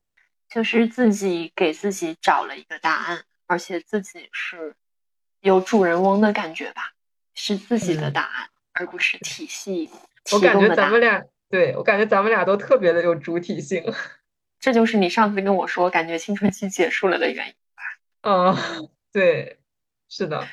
[0.48, 4.76] 就是自己给自己找了一个答案，而且自己是
[5.42, 6.94] 有主人翁的感觉吧，
[7.34, 9.90] 是自己的答案，而不是体系。
[10.32, 13.84] 我感觉咱们俩，对我感觉咱们俩都特别的有主体性，
[14.62, 17.84] 这就是你上次跟我说感觉青春期结束了的原因吧？
[18.22, 19.58] 嗯， 对，
[20.08, 20.48] 是的。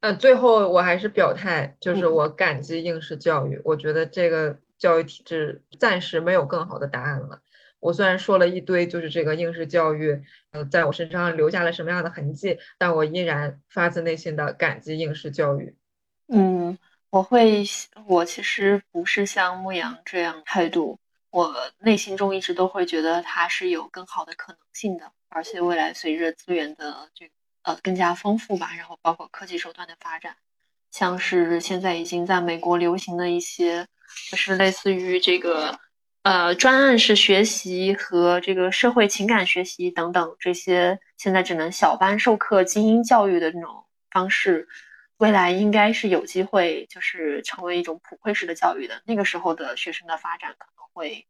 [0.00, 4.58] 嗯，最后我还是表态，就是我感激应试教育，我觉得这个。
[4.80, 7.40] 教育体制暂时没有更好的答案了。
[7.78, 10.20] 我虽然说了一堆，就是这个应试教育，
[10.50, 15.74] 呃，在我身上留下了什么样的痕迹，但我依然发自内心的感激应试教育。
[16.28, 16.76] 嗯，
[17.10, 17.64] 我会，
[18.06, 20.98] 我其实不是像牧羊这样态度，
[21.30, 27.30] 我内心中一直都会觉得它是有更好的可能性的，而且未来随着资源的这
[27.62, 30.36] 呃更加丰富吧，然后包括科技手段的发展，
[30.90, 33.86] 像是现在已经在美国流行的一些，
[34.30, 35.78] 就是类似于这个。
[36.22, 44.68] 呃，专案式学习和这个社会情感学习等等这些，现在只能小班授课、精英教育的这种方式，
[45.16, 49.00] 未来应该是有机会，就是成为一种普惠式的教育的。
[49.06, 51.26] 那个时候的学生的发展可能会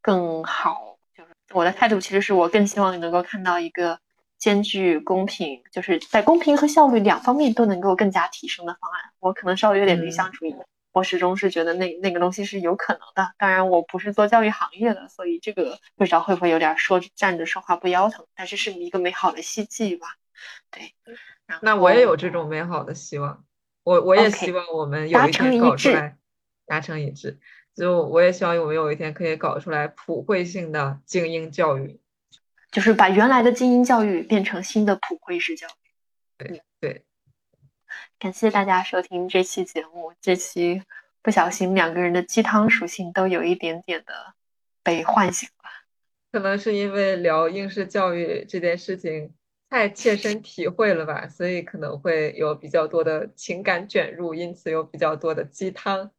[0.00, 0.98] 更好。
[1.16, 3.96] 就是我的态度，其实是我更希望你能够看到一个
[4.38, 9.12] 兼具公平，就是在公平和效率两方面都能够更加提升的方案。
[9.20, 10.56] 我可能稍微有点理想主义。
[10.92, 20.06] 我始终是觉得那那个东西是有可能的，当然我不是做教育行业的，所以这个不知道会不会有点说站着说话不腰疼，但是是一个美好的希冀吧。
[20.70, 20.94] 对，
[21.62, 23.44] 那我也有这种美好的希望，
[23.84, 26.16] 我我也希望我们有一天搞出来，
[26.66, 27.40] 达成一致。
[27.74, 31.98] 就我也希望我们有一天可以搞出来普惠性的精英教育，
[32.70, 35.70] 就是把原来的精英教育变成新的普惠式教育。
[36.36, 37.04] 对对。
[38.18, 40.12] 感谢大家收听这期节目。
[40.20, 40.82] 这期
[41.22, 44.34] 不小心两个人的鸡汤属性都有一点点的
[44.82, 45.70] 被唤醒了，
[46.32, 49.32] 可能是因为聊应试教育这件事情
[49.70, 56.10] 太切身体会了吧，所以可能会有比较多的情感卷入，因此有比较多的鸡汤。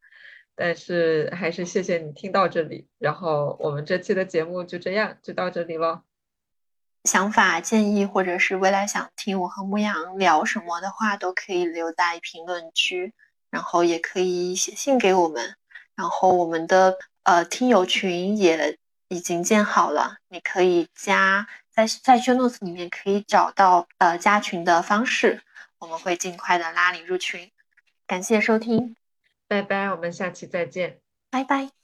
[0.56, 6.04] 但是还是谢谢你听到这里，然后我们这期的节目就这样就到这里了。
[7.04, 13.12] 想法、建议，或者是未来想听我和牧羊聊什么的话，都可以留在评论区，
[13.50, 15.54] 然后也可以写信给我们。
[15.94, 18.78] 然后我们的呃听友群也
[19.08, 25.42] 已经建好了，你可以加在在 show notes 里面可以找到呃加群的方式，
[25.78, 27.50] 我们会尽快的拉你入群。
[28.06, 28.96] 感谢收听，
[29.46, 30.98] 拜拜，我们下期再见，
[31.30, 31.74] 拜拜。